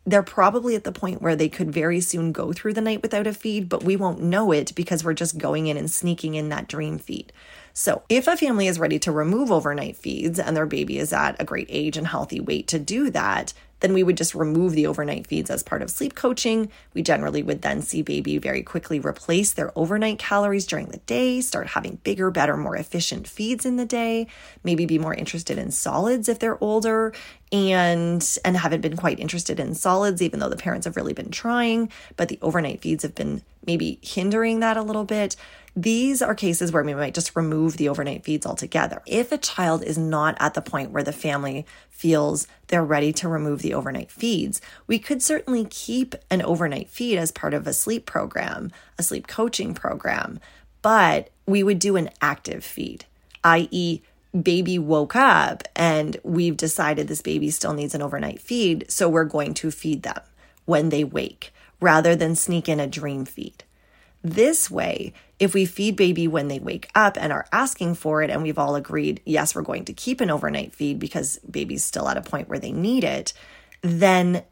they're 0.06 0.24
probably 0.24 0.76
at 0.76 0.84
the 0.84 0.92
point 0.92 1.22
where 1.22 1.36
they 1.36 1.50
could 1.50 1.72
very 1.72 2.02
soon 2.02 2.32
go 2.32 2.52
through 2.54 2.74
the 2.74 2.82
night 2.82 3.02
without 3.02 3.28
a 3.28 3.34
feed, 3.34 3.70
but 3.70 3.84
we 3.84 3.96
won't 3.96 4.22
know 4.22 4.52
it 4.52 4.74
because 4.76 5.04
we're 5.04 5.14
just 5.14 5.38
going 5.38 5.68
in 5.68 5.78
and 5.78 5.92
sneaking 5.92 6.36
in 6.36 6.50
that 6.50 6.68
dream 6.68 6.98
feed. 6.98 7.32
So, 7.74 8.02
if 8.10 8.28
a 8.28 8.36
family 8.36 8.68
is 8.68 8.80
ready 8.80 9.00
to 9.00 9.12
remove 9.12 9.52
overnight 9.52 9.96
feeds 9.96 10.40
and 10.40 10.58
their 10.58 10.66
baby 10.66 10.98
is 10.98 11.14
at 11.14 11.40
a 11.40 11.46
great 11.46 11.68
age 11.70 11.98
and 11.98 12.08
healthy 12.08 12.40
weight 12.40 12.68
to 12.70 12.80
do 12.80 13.10
that, 13.12 13.54
then 13.82 13.94
we 13.94 14.04
would 14.04 14.18
just 14.18 14.34
remove 14.34 14.74
the 14.74 14.88
overnight 14.88 15.28
feeds 15.28 15.50
as 15.50 15.64
part 15.64 15.82
of 15.82 15.90
sleep 15.90 16.16
coaching. 16.16 16.72
We 16.94 17.02
generally 17.02 17.44
would 17.44 17.62
then 17.62 17.82
see 17.82 18.02
baby 18.02 18.38
very 18.38 18.64
quickly 18.64 19.00
replace 19.00 19.54
their 19.54 19.78
overnight 19.78 20.20
calories 20.20 20.66
during 20.66 20.88
the 20.88 21.00
day, 21.00 21.42
start 21.42 21.68
having 21.68 22.00
bigger, 22.04 22.32
better, 22.32 22.56
more 22.56 22.76
efficient 22.76 23.28
feeds 23.28 23.66
in 23.66 23.76
the 23.76 23.86
day, 23.86 24.28
maybe 24.64 24.86
be 24.86 25.00
more 25.00 25.16
interested 25.16 25.58
in 25.58 25.72
solids 25.72 26.30
if 26.30 26.40
they're 26.40 26.64
older 26.64 27.12
and 27.52 28.38
and 28.46 28.56
haven't 28.58 28.82
been 28.82 28.96
quite 28.96 29.20
interested 29.20 29.60
in 29.60 29.76
solids 29.76 30.22
even 30.22 30.40
though 30.40 30.50
the 30.50 30.56
parents 30.56 30.86
have 30.86 30.96
really 30.96 31.14
been 31.14 31.32
trying, 31.32 31.92
but 32.16 32.30
the 32.30 32.40
overnight 32.42 32.82
feeds 32.82 33.04
have 33.04 33.16
been 33.16 33.42
maybe 33.66 34.00
hindering 34.02 34.60
that 34.62 34.78
a 34.78 34.82
little 34.82 35.04
bit. 35.04 35.36
These 35.76 36.22
are 36.22 36.36
cases 36.36 36.72
where 36.72 36.84
we 36.84 36.94
might 36.94 37.14
just 37.14 37.36
remove 37.36 37.78
the 37.78 37.88
overnight 37.88 38.26
feeds 38.26 38.46
altogether. 38.46 39.02
If 39.06 39.32
a 39.32 39.38
child 39.38 39.84
is 39.84 39.98
not 39.98 40.36
at 40.40 40.54
the 40.54 40.62
point 40.62 40.92
where 40.92 41.04
the 41.04 41.14
family 41.14 41.66
feels 41.90 42.46
they're 42.68 42.84
ready 42.84 43.14
to 43.14 43.30
remove 43.30 43.62
the 43.62 43.74
overnight 43.74 44.12
feeds, 44.12 44.60
we 44.88 45.00
could 45.00 45.22
certainly 45.22 45.66
keep 45.66 46.16
an 46.30 46.42
overnight 46.42 46.90
feed 46.90 47.18
as 47.18 47.32
part 47.32 47.54
of 47.54 47.68
a 47.68 47.74
sleep 47.74 48.06
program, 48.06 48.72
a 48.98 49.04
sleep 49.04 49.28
coaching 49.28 49.74
program, 49.74 50.40
but 50.82 51.30
we 51.46 51.64
would 51.64 51.80
do 51.80 51.96
an 51.96 52.10
active 52.22 52.66
feed, 52.66 53.06
i.e., 53.44 54.02
baby 54.39 54.80
woke 54.80 55.15
up 55.15 55.63
and 55.76 56.17
we've 56.24 56.58
decided 56.58 57.08
this 57.08 57.22
baby 57.22 57.50
still 57.50 57.74
needs 57.74 57.94
an 57.94 58.02
overnight 58.02 58.41
feed, 58.41 58.86
so 58.89 59.10
we're 59.10 59.26
going 59.26 59.54
to 59.56 59.72
feed 59.72 60.04
them 60.04 60.20
when 60.65 60.89
they 60.89 61.04
wake 61.04 61.54
rather 61.80 62.15
than 62.15 62.36
sneak 62.36 62.70
in 62.70 62.80
a 62.80 62.88
dream 62.88 63.26
feed. 63.26 63.63
This 64.24 64.70
way, 64.70 65.13
if 65.39 65.54
we 65.56 65.65
feed 65.65 65.96
baby 65.96 66.28
when 66.28 66.48
they 66.48 66.60
wake 66.60 66.89
up 66.94 67.17
and 67.20 67.34
are 67.34 67.48
asking 67.52 67.96
for 67.96 68.22
it, 68.22 68.30
and 68.30 68.44
we've 68.44 68.60
all 68.60 68.76
agreed, 68.76 69.20
yes, 69.26 69.56
we're 69.56 69.63
going 69.63 69.86
to 69.86 69.94
keep 69.94 70.22
an 70.22 70.30
overnight 70.30 70.74
feed 70.76 71.00
because 71.00 71.39
baby's 71.39 71.84
still 71.84 72.08
at 72.08 72.17
a 72.17 72.22
point 72.22 72.48
where 72.48 72.60
they 72.60 72.72
need 72.72 73.04
it, 73.04 73.34
then 73.82 74.44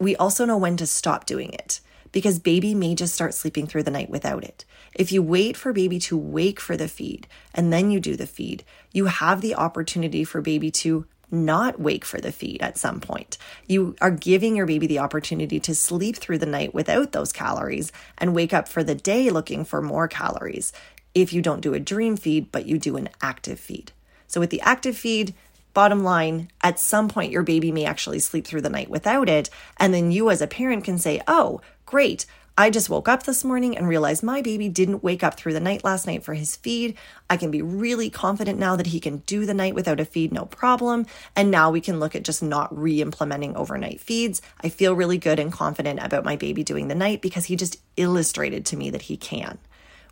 we 0.00 0.16
also 0.16 0.44
know 0.44 0.58
when 0.58 0.76
to 0.76 0.86
stop 0.86 1.26
doing 1.26 1.52
it 1.52 1.80
because 2.14 2.38
baby 2.38 2.76
may 2.76 2.94
just 2.94 3.12
start 3.12 3.34
sleeping 3.34 3.66
through 3.66 3.82
the 3.82 3.90
night 3.90 4.08
without 4.08 4.44
it. 4.44 4.64
If 4.94 5.10
you 5.10 5.20
wait 5.20 5.56
for 5.56 5.72
baby 5.72 5.98
to 5.98 6.16
wake 6.16 6.60
for 6.60 6.76
the 6.76 6.86
feed 6.86 7.26
and 7.52 7.72
then 7.72 7.90
you 7.90 7.98
do 7.98 8.14
the 8.14 8.26
feed, 8.26 8.62
you 8.92 9.06
have 9.06 9.40
the 9.40 9.56
opportunity 9.56 10.22
for 10.22 10.40
baby 10.40 10.70
to 10.70 11.06
not 11.32 11.80
wake 11.80 12.04
for 12.04 12.20
the 12.20 12.30
feed 12.30 12.62
at 12.62 12.78
some 12.78 13.00
point. 13.00 13.36
You 13.66 13.96
are 14.00 14.12
giving 14.12 14.54
your 14.54 14.64
baby 14.64 14.86
the 14.86 15.00
opportunity 15.00 15.58
to 15.58 15.74
sleep 15.74 16.16
through 16.16 16.38
the 16.38 16.46
night 16.46 16.72
without 16.72 17.10
those 17.10 17.32
calories 17.32 17.90
and 18.16 18.32
wake 18.32 18.52
up 18.52 18.68
for 18.68 18.84
the 18.84 18.94
day 18.94 19.28
looking 19.30 19.64
for 19.64 19.82
more 19.82 20.06
calories 20.06 20.72
if 21.16 21.32
you 21.32 21.42
don't 21.42 21.62
do 21.62 21.74
a 21.74 21.80
dream 21.80 22.16
feed, 22.16 22.52
but 22.52 22.66
you 22.66 22.78
do 22.78 22.96
an 22.96 23.08
active 23.22 23.58
feed. 23.58 23.90
So, 24.28 24.38
with 24.38 24.50
the 24.50 24.60
active 24.60 24.96
feed, 24.96 25.34
bottom 25.74 26.04
line, 26.04 26.48
at 26.62 26.78
some 26.78 27.08
point 27.08 27.32
your 27.32 27.42
baby 27.42 27.72
may 27.72 27.84
actually 27.84 28.20
sleep 28.20 28.46
through 28.46 28.62
the 28.62 28.70
night 28.70 28.88
without 28.88 29.28
it. 29.28 29.50
And 29.76 29.92
then 29.92 30.12
you, 30.12 30.30
as 30.30 30.40
a 30.40 30.46
parent, 30.46 30.84
can 30.84 30.98
say, 30.98 31.20
Oh, 31.28 31.60
great. 31.94 32.26
I 32.58 32.70
just 32.70 32.90
woke 32.90 33.08
up 33.08 33.22
this 33.22 33.44
morning 33.44 33.78
and 33.78 33.86
realized 33.86 34.24
my 34.24 34.42
baby 34.42 34.68
didn't 34.68 35.04
wake 35.04 35.22
up 35.22 35.34
through 35.36 35.52
the 35.52 35.60
night 35.60 35.84
last 35.84 36.08
night 36.08 36.24
for 36.24 36.34
his 36.34 36.56
feed. 36.56 36.96
I 37.30 37.36
can 37.36 37.52
be 37.52 37.62
really 37.62 38.10
confident 38.10 38.58
now 38.58 38.74
that 38.74 38.88
he 38.88 38.98
can 38.98 39.18
do 39.18 39.46
the 39.46 39.54
night 39.54 39.76
without 39.76 40.00
a 40.00 40.04
feed, 40.04 40.32
no 40.32 40.44
problem. 40.46 41.06
And 41.36 41.52
now 41.52 41.70
we 41.70 41.80
can 41.80 42.00
look 42.00 42.16
at 42.16 42.24
just 42.24 42.42
not 42.42 42.76
re 42.76 43.00
implementing 43.00 43.54
overnight 43.54 44.00
feeds. 44.00 44.42
I 44.60 44.70
feel 44.70 44.96
really 44.96 45.18
good 45.18 45.38
and 45.38 45.52
confident 45.52 46.00
about 46.02 46.24
my 46.24 46.34
baby 46.34 46.64
doing 46.64 46.88
the 46.88 46.96
night 46.96 47.22
because 47.22 47.44
he 47.44 47.54
just 47.54 47.78
illustrated 47.96 48.66
to 48.66 48.76
me 48.76 48.90
that 48.90 49.02
he 49.02 49.16
can. 49.16 49.58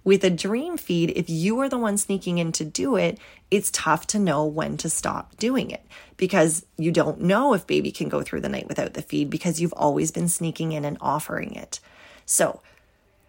With 0.05 0.25
a 0.25 0.31
dream 0.31 0.77
feed, 0.77 1.12
if 1.15 1.31
you 1.31 1.61
are 1.61 1.69
the 1.69 1.79
one 1.79 1.97
sneaking 1.97 2.38
in 2.38 2.51
to 2.53 2.65
do 2.65 2.97
it, 2.97 3.19
it's 3.51 3.71
tough 3.71 4.07
to 4.09 4.19
know 4.19 4.45
when 4.45 4.77
to 4.79 4.91
stop 4.91 5.37
doing 5.37 5.71
it 5.71 5.87
because 6.17 6.67
you 6.77 6.91
don't 6.91 7.21
know 7.21 7.55
if 7.55 7.67
baby 7.67 7.93
can 7.93 8.09
go 8.09 8.23
through 8.23 8.41
the 8.41 8.49
night 8.49 8.67
without 8.69 8.95
the 8.95 9.03
feed 9.03 9.31
because 9.31 9.61
you've 9.61 9.73
always 9.75 10.11
been 10.11 10.29
sneaking 10.29 10.73
in 10.73 10.85
and 10.85 10.99
offering 11.01 11.55
it. 11.55 11.79
So, 12.27 12.62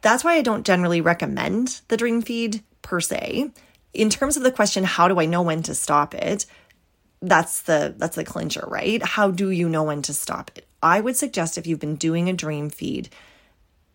that's 0.02 0.24
why 0.24 0.34
I 0.34 0.42
don't 0.42 0.66
generally 0.66 1.00
recommend 1.00 1.82
the 1.88 1.98
dream 1.98 2.22
feed 2.22 2.64
per 2.82 3.00
se. 3.00 3.52
In 3.94 4.10
terms 4.10 4.36
of 4.36 4.44
the 4.44 4.52
question, 4.52 4.84
how 4.84 5.08
do 5.08 5.20
I 5.20 5.26
know 5.26 5.42
when 5.42 5.64
to 5.64 5.76
stop 5.76 6.14
it? 6.14 6.46
That's 7.22 7.62
the 7.62 7.94
that's 7.98 8.18
the 8.18 8.26
clincher, 8.26 8.66
right? 8.68 9.02
How 9.02 9.32
do 9.32 9.50
you 9.50 9.70
know 9.70 9.84
when 9.84 10.02
to 10.04 10.14
stop 10.14 10.52
it? 10.56 10.68
I 10.82 11.00
would 11.00 11.16
suggest 11.16 11.58
if 11.58 11.66
you've 11.66 11.80
been 11.80 11.96
doing 11.96 12.28
a 12.28 12.34
dream 12.34 12.70
feed, 12.70 13.10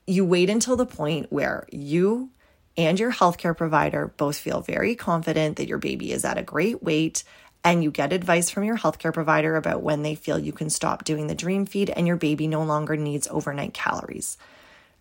you 0.06 0.24
wait 0.24 0.48
until 0.48 0.76
the 0.76 0.86
point 0.86 1.30
where 1.30 1.66
you 1.70 2.30
and 2.78 2.98
your 3.00 3.12
healthcare 3.12 3.56
provider 3.56 4.14
both 4.16 4.38
feel 4.38 4.60
very 4.60 4.94
confident 4.94 5.56
that 5.56 5.66
your 5.66 5.78
baby 5.78 6.12
is 6.12 6.24
at 6.24 6.38
a 6.38 6.42
great 6.42 6.80
weight 6.80 7.24
and 7.64 7.82
you 7.82 7.90
get 7.90 8.12
advice 8.12 8.50
from 8.50 8.62
your 8.62 8.78
healthcare 8.78 9.12
provider 9.12 9.56
about 9.56 9.82
when 9.82 10.02
they 10.02 10.14
feel 10.14 10.38
you 10.38 10.52
can 10.52 10.70
stop 10.70 11.02
doing 11.04 11.26
the 11.26 11.34
dream 11.34 11.66
feed 11.66 11.90
and 11.90 12.06
your 12.06 12.16
baby 12.16 12.46
no 12.46 12.62
longer 12.62 12.96
needs 12.96 13.26
overnight 13.28 13.74
calories. 13.74 14.38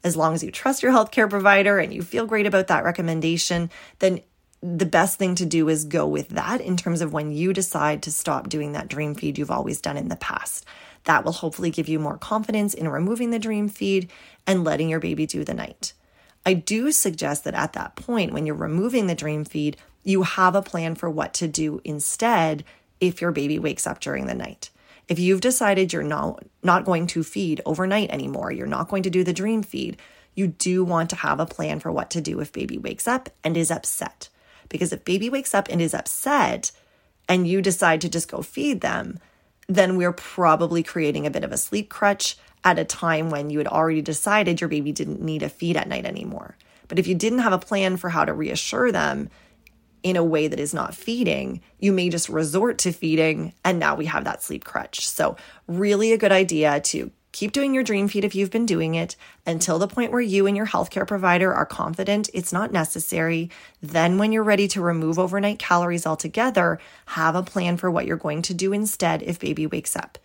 As 0.04 0.18
long 0.18 0.34
as 0.34 0.44
you 0.44 0.50
trust 0.50 0.82
your 0.82 0.92
healthcare 0.92 1.30
provider 1.30 1.78
and 1.78 1.94
you 1.94 2.02
feel 2.02 2.26
great 2.26 2.48
about 2.48 2.68
that 2.68 2.84
recommendation, 2.84 3.70
then 4.00 4.22
the 4.63 4.88
best 4.88 5.20
thing 5.20 5.36
to 5.36 5.46
do 5.46 5.70
is 5.70 5.86
go 5.86 6.08
with 6.08 6.30
that 6.30 6.62
in 6.62 6.78
terms 6.78 7.02
of 7.02 7.13
when 7.13 7.32
you 7.32 7.54
decide 7.54 8.02
to 8.02 8.12
stop 8.12 8.50
doing 8.50 8.72
that 8.72 8.88
dream 8.88 9.13
feed 9.13 9.38
you've 9.38 9.52
always 9.52 9.80
done 9.80 9.98
in 9.98 10.08
the 10.08 10.16
past. 10.16 10.66
That 11.04 11.24
will 11.24 11.32
hopefully 11.32 11.70
give 11.70 11.88
you 11.88 12.00
more 12.00 12.18
confidence 12.18 12.74
in 12.74 12.90
removing 12.90 13.30
the 13.30 13.38
dream 13.38 13.70
feed 13.70 14.12
and 14.48 14.63
letting 14.63 14.90
your 14.90 15.00
baby 15.00 15.28
do 15.28 15.44
the 15.44 15.54
night. 15.54 15.94
I 16.47 16.53
do 16.53 16.93
suggest 16.93 17.43
that 17.43 17.55
at 17.55 17.73
that 17.73 17.97
point, 17.97 18.31
when 18.31 18.45
you're 18.45 18.55
removing 18.55 19.07
the 19.07 19.15
dream 19.15 19.43
feed, 19.43 19.75
you 20.05 20.23
have 20.23 20.55
a 20.55 20.62
plan 20.62 20.95
for 20.95 21.10
what 21.10 21.33
to 21.33 21.47
do 21.49 21.81
instead 21.83 22.63
if 23.01 23.19
your 23.19 23.33
baby 23.33 23.60
wakes 23.60 23.86
up 23.86 23.99
during 23.99 24.27
the 24.27 24.33
night. 24.33 24.69
If 25.10 25.19
you've 25.19 25.41
decided 25.41 25.91
you're 25.91 26.03
not, 26.03 26.45
not 26.63 26.86
going 26.86 27.07
to 27.07 27.21
feed 27.25 27.60
overnight 27.65 28.12
anymore, 28.12 28.49
you're 28.53 28.65
not 28.65 28.88
going 28.88 29.03
to 29.03 29.10
do 29.10 29.25
the 29.25 29.33
dream 29.33 29.62
feed, 29.62 29.97
you 30.36 30.47
do 30.47 30.86
want 30.86 31.10
to 31.10 31.17
have 31.17 31.41
a 31.41 31.45
plan 31.45 31.81
for 31.81 31.91
what 31.91 32.10
to 32.12 32.21
do 32.21 32.39
if 32.39 32.53
baby 32.53 32.77
wakes 32.77 33.10
up 33.10 33.29
and 33.43 33.57
is 33.57 33.69
upset. 33.69 34.29
Because 34.69 34.93
if 34.93 35.03
baby 35.03 35.29
wakes 35.29 35.53
up 35.53 35.67
and 35.67 35.81
is 35.81 35.93
upset 35.93 36.71
and 37.27 37.45
you 37.45 37.62
decide 37.62 37.99
to 37.99 38.10
just 38.10 38.31
go 38.31 38.41
feed 38.41 38.79
them, 38.79 39.19
then 39.67 39.97
we're 39.97 40.13
probably 40.13 40.81
creating 40.81 41.27
a 41.27 41.31
bit 41.31 41.43
of 41.43 41.51
a 41.51 41.57
sleep 41.57 41.89
crutch 41.89 42.38
at 42.63 42.80
a 42.80 42.86
time 42.86 43.30
when 43.30 43.50
you 43.50 43.58
had 43.58 43.67
already 43.67 44.02
decided 44.02 44.60
your 44.60 44.67
baby 44.67 44.91
didn't 44.91 45.22
need 45.22 45.43
a 45.43 45.50
feed 45.50 45.78
at 45.78 45.88
night 45.88 46.06
anymore. 46.06 46.58
But 46.88 47.00
if 47.00 47.08
you 47.08 47.15
didn't 47.15 47.39
have 47.39 47.54
a 47.54 47.60
plan 47.60 47.98
for 47.98 48.10
how 48.10 48.26
to 48.26 48.34
reassure 48.34 48.91
them 48.91 49.30
in 50.04 50.15
a 50.15 50.24
way 50.24 50.48
that 50.48 50.60
is 50.60 50.74
not 50.74 50.96
feeding, 50.96 51.62
you 51.80 51.91
may 51.91 52.10
just 52.10 52.30
resort 52.30 52.78
to 52.80 52.91
feeding 52.91 53.54
and 53.65 53.80
now 53.80 53.96
we 53.96 54.06
have 54.06 54.24
that 54.24 54.43
sleep 54.43 54.63
crutch. 54.63 55.08
So, 55.08 55.36
really 55.67 56.13
a 56.13 56.17
good 56.17 56.32
idea 56.32 56.80
to 56.82 57.12
Keep 57.38 57.52
doing 57.52 57.72
your 57.72 57.84
dream 57.84 58.08
feed 58.08 58.26
if 58.26 58.34
you've 58.34 58.50
been 58.50 58.65
doing 58.65 58.96
it 58.96 59.15
until 59.46 59.78
the 59.78 59.88
point 59.88 60.12
where 60.12 60.20
you 60.22 60.48
and 60.48 60.58
your 60.58 60.65
healthcare 60.65 61.08
provider 61.08 61.54
are 61.54 61.67
confident 61.67 62.32
it's 62.34 62.52
not 62.52 62.72
necessary. 62.72 63.52
Then, 63.80 64.17
when 64.17 64.32
you're 64.32 64.41
ready 64.41 64.67
to 64.70 64.82
remove 64.82 65.20
overnight 65.20 65.60
calories 65.60 66.08
altogether, 66.08 66.80
have 67.06 67.36
a 67.36 67.43
plan 67.43 67.78
for 67.78 67.91
what 67.91 68.08
you're 68.08 68.17
going 68.17 68.41
to 68.41 68.56
do 68.56 68.74
instead 68.74 69.22
if 69.22 69.39
baby 69.39 69.67
wakes 69.67 69.96
up. 69.96 70.17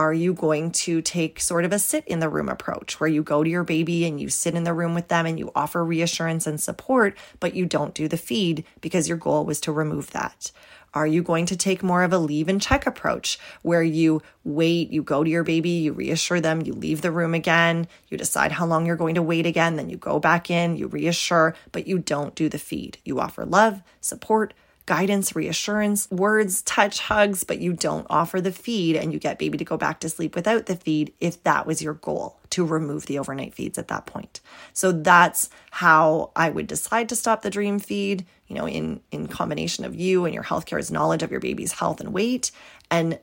Are 0.00 0.14
you 0.14 0.32
going 0.32 0.70
to 0.70 1.02
take 1.02 1.40
sort 1.40 1.66
of 1.66 1.74
a 1.74 1.78
sit 1.78 2.08
in 2.08 2.20
the 2.20 2.30
room 2.30 2.48
approach 2.48 2.98
where 2.98 3.10
you 3.10 3.22
go 3.22 3.44
to 3.44 3.50
your 3.50 3.64
baby 3.64 4.06
and 4.06 4.18
you 4.18 4.30
sit 4.30 4.54
in 4.54 4.64
the 4.64 4.72
room 4.72 4.94
with 4.94 5.08
them 5.08 5.26
and 5.26 5.38
you 5.38 5.52
offer 5.54 5.84
reassurance 5.84 6.46
and 6.46 6.58
support, 6.58 7.18
but 7.38 7.52
you 7.54 7.66
don't 7.66 7.92
do 7.92 8.08
the 8.08 8.16
feed 8.16 8.64
because 8.80 9.10
your 9.10 9.18
goal 9.18 9.44
was 9.44 9.60
to 9.60 9.72
remove 9.72 10.12
that? 10.12 10.52
Are 10.94 11.06
you 11.06 11.22
going 11.22 11.44
to 11.44 11.54
take 11.54 11.82
more 11.82 12.02
of 12.02 12.14
a 12.14 12.18
leave 12.18 12.48
and 12.48 12.62
check 12.62 12.86
approach 12.86 13.38
where 13.60 13.82
you 13.82 14.22
wait, 14.42 14.90
you 14.90 15.02
go 15.02 15.22
to 15.22 15.28
your 15.28 15.44
baby, 15.44 15.68
you 15.68 15.92
reassure 15.92 16.40
them, 16.40 16.62
you 16.62 16.72
leave 16.72 17.02
the 17.02 17.12
room 17.12 17.34
again, 17.34 17.86
you 18.08 18.16
decide 18.16 18.52
how 18.52 18.64
long 18.64 18.86
you're 18.86 18.96
going 18.96 19.16
to 19.16 19.22
wait 19.22 19.44
again, 19.44 19.76
then 19.76 19.90
you 19.90 19.98
go 19.98 20.18
back 20.18 20.50
in, 20.50 20.78
you 20.78 20.86
reassure, 20.86 21.54
but 21.72 21.86
you 21.86 21.98
don't 21.98 22.34
do 22.34 22.48
the 22.48 22.58
feed. 22.58 22.96
You 23.04 23.20
offer 23.20 23.44
love, 23.44 23.82
support, 24.00 24.54
guidance, 24.90 25.36
reassurance, 25.36 26.10
words, 26.10 26.62
touch, 26.62 26.98
hugs, 26.98 27.44
but 27.44 27.60
you 27.60 27.72
don't 27.72 28.08
offer 28.10 28.40
the 28.40 28.50
feed 28.50 28.96
and 28.96 29.12
you 29.12 29.20
get 29.20 29.38
baby 29.38 29.56
to 29.56 29.64
go 29.64 29.76
back 29.76 30.00
to 30.00 30.08
sleep 30.08 30.34
without 30.34 30.66
the 30.66 30.74
feed 30.74 31.12
if 31.20 31.40
that 31.44 31.64
was 31.64 31.80
your 31.80 31.94
goal 31.94 32.40
to 32.50 32.66
remove 32.66 33.06
the 33.06 33.16
overnight 33.16 33.54
feeds 33.54 33.78
at 33.78 33.86
that 33.86 34.04
point. 34.06 34.40
So 34.72 34.90
that's 34.90 35.48
how 35.70 36.32
I 36.34 36.50
would 36.50 36.66
decide 36.66 37.08
to 37.10 37.14
stop 37.14 37.42
the 37.42 37.50
dream 37.50 37.78
feed, 37.78 38.26
you 38.48 38.56
know, 38.56 38.66
in 38.66 39.00
in 39.12 39.28
combination 39.28 39.84
of 39.84 39.94
you 39.94 40.24
and 40.24 40.34
your 40.34 40.42
healthcare's 40.42 40.90
knowledge 40.90 41.22
of 41.22 41.30
your 41.30 41.38
baby's 41.38 41.74
health 41.74 42.00
and 42.00 42.12
weight 42.12 42.50
and 42.90 43.20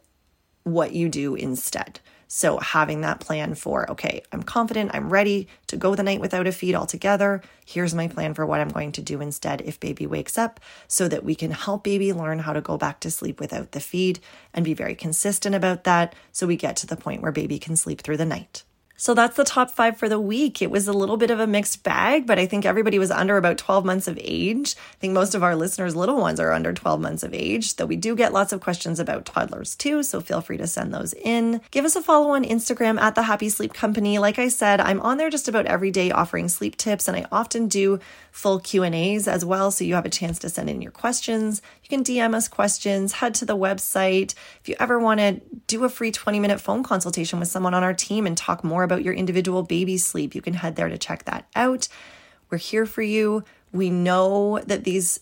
what 0.63 0.93
you 0.93 1.09
do 1.09 1.35
instead. 1.35 1.99
So, 2.27 2.57
having 2.57 3.01
that 3.01 3.21
plan 3.21 3.55
for, 3.55 3.89
okay, 3.91 4.21
I'm 4.31 4.43
confident, 4.43 4.91
I'm 4.93 5.09
ready 5.09 5.47
to 5.67 5.77
go 5.77 5.95
the 5.95 6.03
night 6.03 6.19
without 6.19 6.45
a 6.45 6.51
feed 6.51 6.75
altogether. 6.75 7.41
Here's 7.65 7.95
my 7.95 8.07
plan 8.07 8.33
for 8.33 8.45
what 8.45 8.59
I'm 8.59 8.69
going 8.69 8.91
to 8.93 9.01
do 9.01 9.21
instead 9.21 9.61
if 9.61 9.79
baby 9.79 10.05
wakes 10.05 10.37
up 10.37 10.59
so 10.87 11.07
that 11.07 11.23
we 11.23 11.35
can 11.35 11.51
help 11.51 11.83
baby 11.85 12.11
learn 12.11 12.39
how 12.39 12.53
to 12.53 12.61
go 12.61 12.77
back 12.77 12.99
to 13.01 13.11
sleep 13.11 13.39
without 13.39 13.71
the 13.71 13.79
feed 13.79 14.19
and 14.53 14.65
be 14.65 14.73
very 14.73 14.95
consistent 14.95 15.55
about 15.55 15.85
that 15.85 16.15
so 16.33 16.45
we 16.45 16.57
get 16.57 16.75
to 16.77 16.87
the 16.87 16.97
point 16.97 17.21
where 17.21 17.31
baby 17.31 17.59
can 17.59 17.75
sleep 17.77 18.01
through 18.01 18.17
the 18.17 18.25
night. 18.25 18.63
So 18.99 19.13
that's 19.13 19.37
the 19.37 19.43
top 19.43 19.69
five 19.69 19.95
for 19.95 20.09
the 20.09 20.19
week. 20.19 20.59
It 20.59 20.71
was 20.71 20.87
a 20.87 20.93
little 20.93 21.17
bit 21.17 21.29
of 21.29 21.39
a 21.39 21.45
mixed 21.45 21.83
bag, 21.83 22.25
but 22.25 22.39
I 22.39 22.47
think 22.47 22.65
everybody 22.65 22.97
was 22.97 23.11
under 23.11 23.37
about 23.37 23.59
12 23.59 23.85
months 23.85 24.07
of 24.07 24.17
age. 24.19 24.75
I 24.75 24.95
think 24.99 25.13
most 25.13 25.35
of 25.35 25.43
our 25.43 25.55
listeners, 25.55 25.95
little 25.95 26.17
ones, 26.17 26.39
are 26.39 26.51
under 26.51 26.73
12 26.73 26.99
months 26.99 27.21
of 27.21 27.31
age, 27.31 27.75
though 27.75 27.85
we 27.85 27.95
do 27.95 28.15
get 28.15 28.33
lots 28.33 28.53
of 28.53 28.59
questions 28.59 28.99
about 28.99 29.25
toddlers 29.25 29.75
too. 29.75 30.01
So 30.01 30.19
feel 30.19 30.41
free 30.41 30.57
to 30.57 30.65
send 30.65 30.91
those 30.91 31.13
in. 31.13 31.61
Give 31.69 31.85
us 31.85 31.95
a 31.95 32.01
follow 32.01 32.31
on 32.31 32.43
Instagram 32.43 32.99
at 32.99 33.13
the 33.13 33.21
Happy 33.21 33.49
Sleep 33.49 33.71
Company. 33.71 34.17
Like 34.17 34.39
I 34.39 34.47
said, 34.47 34.81
I'm 34.81 34.99
on 35.01 35.17
there 35.17 35.29
just 35.29 35.47
about 35.47 35.67
every 35.67 35.91
day 35.91 36.09
offering 36.09 36.49
sleep 36.49 36.75
tips, 36.75 37.07
and 37.07 37.15
I 37.15 37.27
often 37.31 37.67
do 37.67 37.99
full 38.31 38.59
Q&As 38.59 39.27
as 39.27 39.45
well 39.45 39.71
so 39.71 39.83
you 39.83 39.95
have 39.95 40.05
a 40.05 40.09
chance 40.09 40.39
to 40.39 40.49
send 40.49 40.69
in 40.69 40.81
your 40.81 40.91
questions. 40.91 41.61
You 41.83 41.89
can 41.89 42.03
DM 42.03 42.33
us 42.33 42.47
questions, 42.47 43.13
head 43.13 43.35
to 43.35 43.45
the 43.45 43.57
website. 43.57 44.33
If 44.61 44.69
you 44.69 44.75
ever 44.79 44.97
want 44.99 45.19
to 45.19 45.41
do 45.67 45.83
a 45.83 45.89
free 45.89 46.11
20-minute 46.11 46.59
phone 46.59 46.83
consultation 46.83 47.39
with 47.39 47.47
someone 47.47 47.73
on 47.73 47.83
our 47.83 47.93
team 47.93 48.25
and 48.25 48.35
talk 48.35 48.63
more 48.63 48.86
about 48.87 49.03
your 49.03 49.13
individual 49.13 49.61
baby 49.61 49.97
sleep, 49.97 50.33
you 50.33 50.41
can 50.41 50.55
head 50.55 50.75
there 50.75 50.89
to 50.89 50.97
check 50.97 51.25
that 51.25 51.47
out. 51.55 51.87
We're 52.49 52.57
here 52.57 52.85
for 52.85 53.03
you. 53.03 53.43
We 53.71 53.89
know 53.89 54.59
that 54.65 54.83
these 54.83 55.19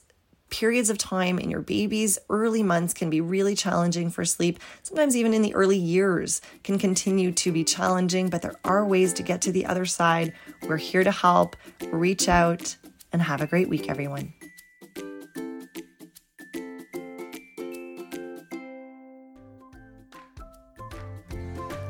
periods 0.49 0.89
of 0.89 0.97
time 0.97 1.39
in 1.39 1.49
your 1.49 1.62
baby's 1.62 2.17
early 2.30 2.63
months 2.63 2.93
can 2.93 3.10
be 3.10 3.19
really 3.19 3.56
challenging 3.56 4.10
for 4.10 4.23
sleep. 4.23 4.60
Sometimes, 4.84 5.17
even 5.17 5.34
in 5.34 5.41
the 5.41 5.56
early 5.56 5.78
years, 5.78 6.39
can 6.63 6.78
continue 6.78 7.32
to 7.32 7.51
be 7.51 7.63
challenging, 7.63 8.30
but 8.30 8.41
there 8.41 8.56
are 8.63 8.86
ways 8.86 9.12
to 9.13 9.23
get 9.23 9.41
to 9.41 9.51
the 9.51 9.65
other 9.65 9.86
side. 9.86 10.34
We're 10.62 10.78
here 10.78 11.04
to 11.04 11.12
help. 11.12 11.56
Reach 11.91 12.30
out 12.30 12.78
and 13.12 13.21
have 13.21 13.41
a 13.41 13.47
great 13.47 13.69
week, 13.69 13.89
everyone. 13.89 14.34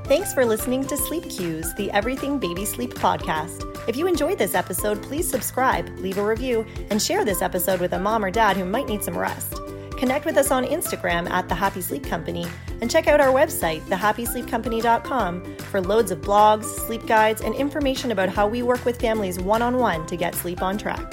Thanks 0.08 0.36
for 0.36 0.46
listening 0.46 0.86
to 0.86 0.98
Sleep 0.98 1.28
Cues, 1.32 1.74
the 1.74 1.90
Everything 1.90 2.38
Baby 2.38 2.64
Sleep 2.64 2.94
podcast. 2.94 3.66
If 3.90 3.96
you 3.96 4.06
enjoyed 4.06 4.38
this 4.38 4.54
episode, 4.54 5.02
please 5.02 5.28
subscribe, 5.28 5.90
leave 5.98 6.20
a 6.20 6.24
review, 6.24 6.64
and 6.92 7.02
share 7.02 7.26
this 7.26 7.42
episode 7.42 7.80
with 7.80 7.92
a 7.94 7.98
mom 7.98 8.24
or 8.24 8.30
dad 8.30 8.56
who 8.56 8.66
might 8.66 8.88
need 8.88 9.04
some 9.04 9.18
rest. 9.18 9.60
Connect 9.98 10.24
with 10.24 10.38
us 10.38 10.52
on 10.52 10.64
Instagram 10.64 11.28
at 11.32 11.50
The 11.50 11.56
Happy 11.56 11.82
Sleep 11.82 12.04
Company 12.04 12.46
and 12.82 12.92
check 12.92 13.08
out 13.08 13.20
our 13.20 13.34
website, 13.34 13.82
thehappysleepcompany.com, 13.86 15.58
for 15.58 15.82
loads 15.82 16.12
of 16.12 16.22
blogs, 16.22 16.66
sleep 16.66 17.08
guides, 17.08 17.42
and 17.42 17.56
information 17.56 18.12
about 18.12 18.30
how 18.30 18.48
we 18.48 18.62
work 18.62 18.86
with 18.86 19.02
families 19.02 19.40
one 19.40 19.64
on 19.64 19.78
one 19.78 20.06
to 20.06 20.16
get 20.16 20.36
sleep 20.36 20.62
on 20.62 20.78
track. 20.78 21.12